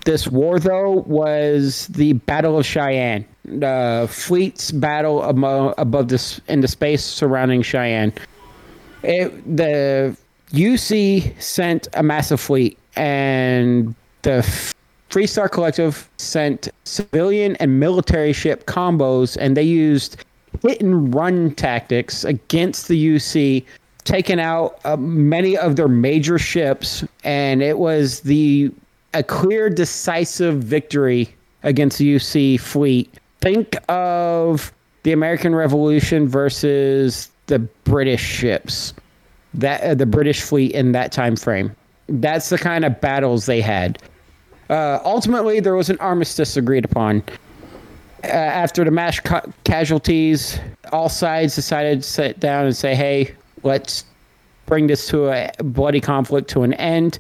[0.06, 3.26] this war, though, was the Battle of Cheyenne,
[4.10, 8.14] fleet's battle amo- above this in the space surrounding Cheyenne.
[9.04, 10.16] It, the
[10.52, 14.42] UC sent a massive fleet, and the
[15.10, 20.24] Freestar Collective sent civilian and military ship combos, and they used
[20.62, 23.64] hit and run tactics against the UC,
[24.04, 28.72] taking out uh, many of their major ships, and it was the
[29.14, 31.34] a clear, decisive victory
[31.64, 33.19] against the UC fleet.
[33.42, 34.74] Think of
[35.04, 38.94] the American Revolution versus the British ships
[39.54, 41.76] that uh, the British fleet in that time frame.
[42.08, 44.02] That's the kind of battles they had.
[44.70, 47.24] Uh, ultimately, there was an armistice agreed upon.
[48.24, 50.60] Uh, after the mass ca- casualties,
[50.92, 53.34] all sides decided to sit down and say, "Hey,
[53.64, 54.04] let's
[54.66, 57.20] bring this to a bloody conflict to an end."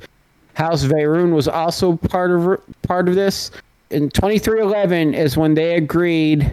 [0.55, 3.49] House Va'ruun was also part of part of this.
[3.91, 6.51] In 2311 is when they agreed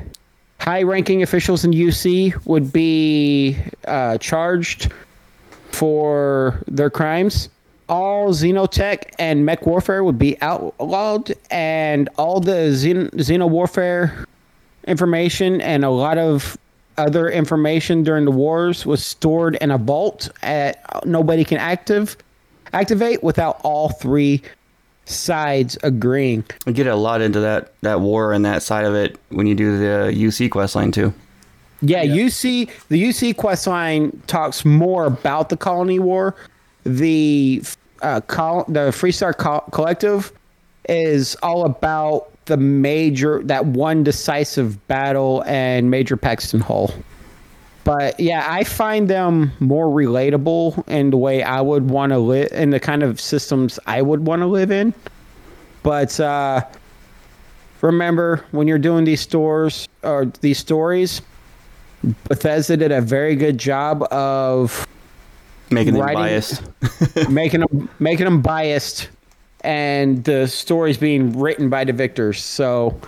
[0.58, 4.90] high-ranking officials in UC would be uh, charged
[5.70, 7.50] for their crimes.
[7.90, 14.24] All xenotech and mech warfare would be outlawed, and all the xen- xeno warfare
[14.86, 16.56] information and a lot of
[16.96, 22.16] other information during the wars was stored in a vault at nobody can active
[22.72, 24.42] activate without all three
[25.06, 26.44] sides agreeing.
[26.66, 29.54] We get a lot into that that war and that side of it when you
[29.54, 31.14] do the UC quest line too.
[31.80, 36.34] Yeah, UC the UC quest line talks more about the colony war.
[36.84, 37.62] The
[38.02, 40.32] uh, col- the Freestar co- Collective
[40.88, 46.92] is all about the major that one decisive battle and Major Paxton Hull.
[47.86, 52.50] But yeah, I find them more relatable in the way I would want to live
[52.50, 54.92] in the kind of systems I would want to live in.
[55.84, 56.64] But uh,
[57.82, 61.22] remember, when you're doing these stores or these stories,
[62.28, 64.84] Bethesda did a very good job of
[65.70, 66.62] Making them Writing- biased.
[67.30, 69.10] making them making them biased,
[69.62, 72.42] and the stories being written by the victors.
[72.42, 73.00] So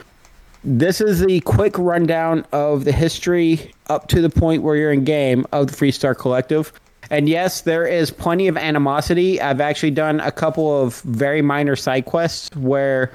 [0.64, 5.04] this is the quick rundown of the history up to the point where you're in
[5.04, 6.72] game of the Freestar Collective.
[7.10, 9.40] And yes, there is plenty of animosity.
[9.40, 13.10] I've actually done a couple of very minor side quests where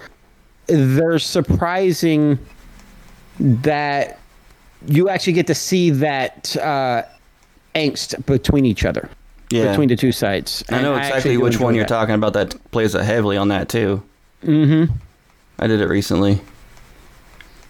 [0.67, 2.39] they're surprising
[3.39, 4.19] that
[4.87, 7.03] you actually get to see that uh,
[7.75, 9.09] angst between each other,
[9.51, 9.69] Yeah.
[9.69, 10.63] between the two sides.
[10.69, 11.89] I know And exactly do which one you're that.
[11.89, 14.01] talking about that plays heavily on that too.
[14.43, 14.91] Mm-hmm.
[15.59, 16.41] I did it recently.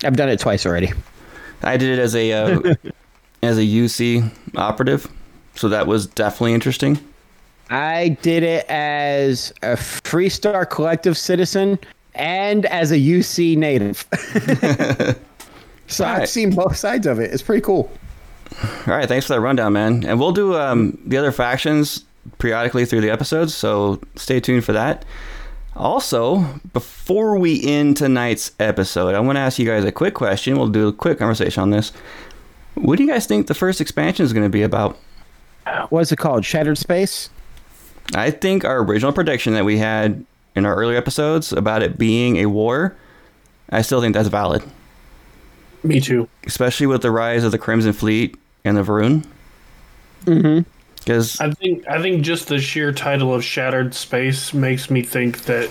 [0.04, 0.92] I've done it twice already.
[1.62, 2.76] I did it as a uh,
[3.44, 5.08] as a UC operative,
[5.56, 7.00] so that was definitely interesting.
[7.70, 11.80] I did it as a Freestar Collective citizen
[12.16, 14.06] and as a UC native.
[15.88, 16.22] so Alright.
[16.24, 17.32] I've seen both sides of it.
[17.32, 17.92] It's pretty cool.
[18.62, 20.04] All right, thanks for that rundown, man.
[20.06, 22.06] And we'll do um, the other factions
[22.38, 25.06] periodically through the episodes, so stay tuned for that.
[25.76, 30.58] Also, before we end tonight's episode, I want to ask you guys a quick question.
[30.58, 31.92] We'll do a quick conversation on this.
[32.76, 34.98] What do you guys think the first expansion is going to be about?
[35.90, 36.46] What's it called?
[36.46, 37.30] Shattered Space?
[38.14, 42.38] I think our original prediction that we had in our earlier episodes about it being
[42.38, 42.96] a war,
[43.70, 44.62] I still think that's valid,
[45.84, 46.28] Me too.
[46.46, 49.26] especially with the rise of the Crimson Fleet and the Va'ruun.
[50.26, 50.70] Mm-hmm.
[51.04, 55.44] Because I think I think just the sheer title of Shattered Space makes me think
[55.44, 55.70] that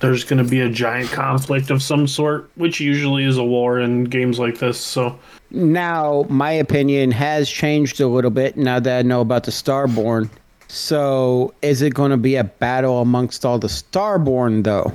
[0.00, 3.78] there's going to be a giant conflict of some sort, which usually is a war
[3.78, 4.78] in games like this.
[4.78, 5.18] So
[5.50, 10.28] Now, my opinion has changed a little bit now that I know about the Starborn.
[10.68, 14.92] So, is it going to be a battle amongst all the Starborn, though?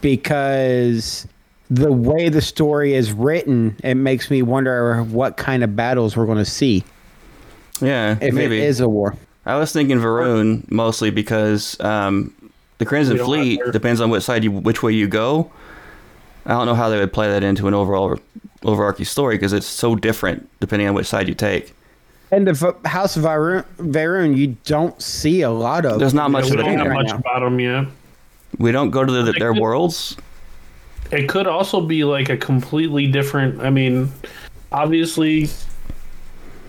[0.00, 1.26] Because
[1.68, 6.26] the way the story is written, it makes me wonder what kind of battles we're
[6.26, 6.84] going to see
[7.80, 9.16] yeah, if maybe it is a war.
[9.46, 12.34] I was thinking Va'ruun mostly because um,
[12.78, 15.50] the Crimson Fleet depends on which side you, which way you go.
[16.46, 18.18] I don't know how they would play that into an overall
[18.62, 21.74] overarching story because it's so different depending on which side you take.
[22.30, 25.98] And the V- House of Va'ruun, Va'ruun, you don't see a lot of.
[26.00, 27.16] There's not much we of don't right much now.
[27.18, 27.84] about them yet.
[28.58, 30.16] We don't go to the, They their could- worlds.
[31.12, 33.60] It could also be like a completely different.
[33.60, 34.10] I mean,
[34.72, 35.48] obviously,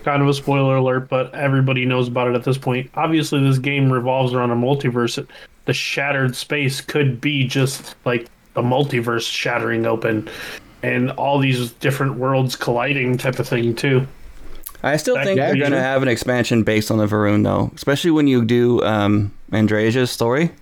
[0.06, 2.88] kind of a spoiler alert, but everybody knows about it at this point.
[2.94, 5.26] Obviously, this game revolves around a multiverse.
[5.64, 10.30] The shattered space could be just like the multiverse shattering open,
[10.84, 14.06] and all these different worlds colliding, type of thing too.
[14.84, 17.72] I still That think they're going to have an expansion based on the Va'ruun though,
[17.74, 20.52] especially when you do um, Andreja's story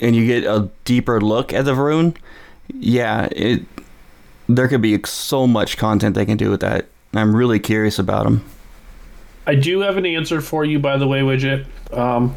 [0.00, 2.16] and you get a deeper look at the Va'ruun.
[2.72, 3.62] Yeah, it
[4.48, 6.86] there could be so much content they can do with that.
[7.14, 8.44] I'm really curious about them.
[9.48, 11.64] I do have an answer for you, by the way, Widget.
[11.96, 12.34] Um,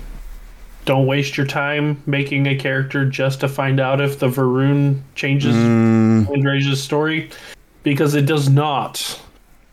[0.85, 5.53] don't waste your time making a character just to find out if the Va'ruun changes
[5.55, 7.29] Andreja's story,
[7.83, 9.21] because it does not.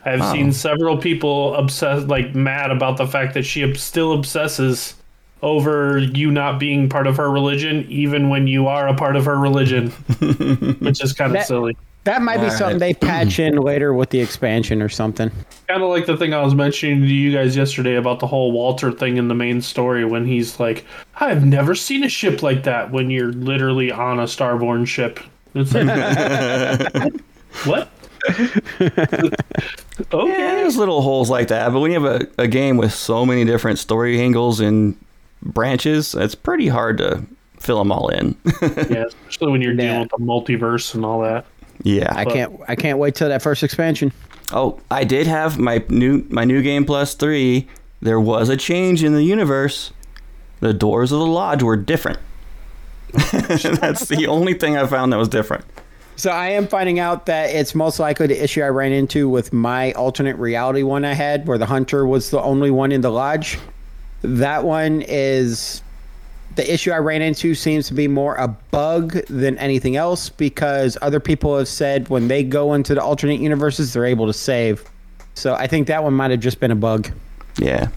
[0.04, 0.32] I've Oh.
[0.32, 4.94] seen several people obsessed, like mad about the fact that she still obsesses
[5.40, 9.24] over you not being part of her religion, even when you are a part of
[9.26, 9.90] her religion,
[10.80, 11.76] which is kind of That- silly.
[12.04, 12.58] That might be All right.
[12.58, 15.30] something they patch in later with the expansion or something.
[15.68, 18.50] Kind of like the thing I was mentioning to you guys yesterday about the whole
[18.52, 20.86] Walter thing in the main story when he's like,
[21.16, 25.20] I've never seen a ship like that when you're literally on a Starborn ship.
[25.54, 27.12] It's like,
[27.64, 27.88] what?
[30.12, 30.32] Yeah, okay.
[30.36, 33.44] there's little holes like that, but when you have a, a game with so many
[33.44, 34.96] different story angles and
[35.42, 37.24] branches, it's pretty hard to
[37.60, 38.36] fill them all in.
[38.62, 40.00] Yeah, especially when you're dealing Yeah.
[40.02, 41.46] with the multiverse and all that.
[41.82, 42.12] Yeah.
[42.14, 42.60] I can't.
[42.68, 44.12] I can't wait till that first expansion.
[44.52, 47.68] Oh, I did have my new my new game plus three.
[48.00, 49.92] There was a change in the universe.
[50.60, 52.18] The doors of the lodge were different.
[53.12, 55.64] That's the only thing I found that was different.
[56.16, 59.52] So I am finding out that it's most likely the issue I ran into with
[59.52, 63.10] my alternate reality one I had, where the hunter was the only one in the
[63.10, 63.58] lodge.
[64.22, 65.82] That one is
[66.58, 70.98] the issue I ran into seems to be more a bug than anything else because
[71.00, 74.82] other people have said when they go into the alternate universes they're able to save.
[75.34, 77.12] So I think that one might have just been a bug.
[77.58, 77.90] Yeah.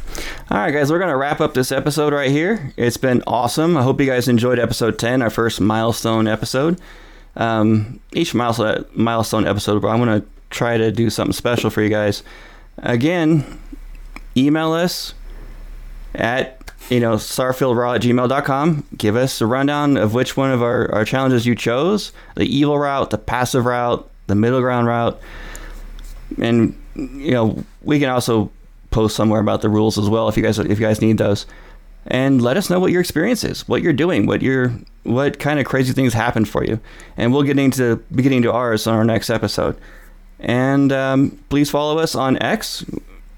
[0.51, 2.71] All right, guys, we're going to wrap up this episode right here.
[2.77, 3.77] It's been awesome.
[3.77, 6.79] I hope you guys enjoyed episode 10, our first milestone episode.
[7.35, 11.89] Um, each milestone, milestone episode, I'm going to try to do something special for you
[11.89, 12.21] guys.
[12.77, 13.59] Again,
[14.37, 15.15] email us
[16.15, 16.57] at
[16.89, 21.05] you know starfieldraw at gmail.com give us a rundown of which one of our, our
[21.05, 25.19] challenges you chose the evil route the passive route the middle ground route.
[26.39, 28.49] And you know we can also
[28.89, 31.45] post somewhere about the rules as well if you guys if you guys need those.
[32.07, 35.59] And let us know what your experience is what you're doing what your what kind
[35.59, 36.79] of crazy things happened for you.
[37.15, 39.77] And we'll get into be getting to ours on our next episode.
[40.39, 42.85] And um, please follow us on x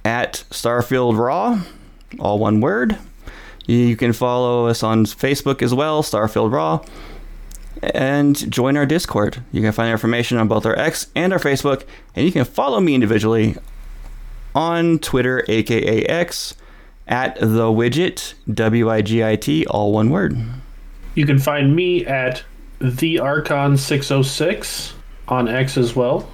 [0.05, 1.61] at starfield raw
[2.19, 2.97] all one word
[3.65, 6.79] you can follow us on facebook as well starfield raw
[7.81, 9.43] and join our Discord.
[9.51, 11.83] You can find information on both our X and our Facebook,
[12.15, 13.57] and you can follow me individually
[14.55, 16.55] on Twitter, aka X,
[17.07, 20.37] at the widget, W I G I T, all one word.
[21.15, 22.43] You can find me at
[22.79, 24.93] the Archon 606
[25.27, 26.29] on X as well.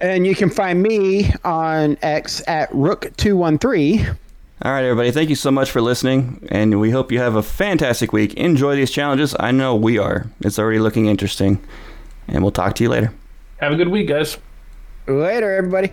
[0.00, 4.16] And you can find me on X at Rook213.
[4.62, 5.10] All right, everybody.
[5.10, 8.34] Thank you so much for listening, and we hope you have a fantastic week.
[8.34, 9.34] Enjoy these challenges.
[9.40, 10.26] I know we are.
[10.40, 11.60] It's already looking interesting,
[12.28, 13.12] and we'll talk to you later.
[13.58, 14.38] Have a good week, guys.
[15.08, 15.92] Later, everybody.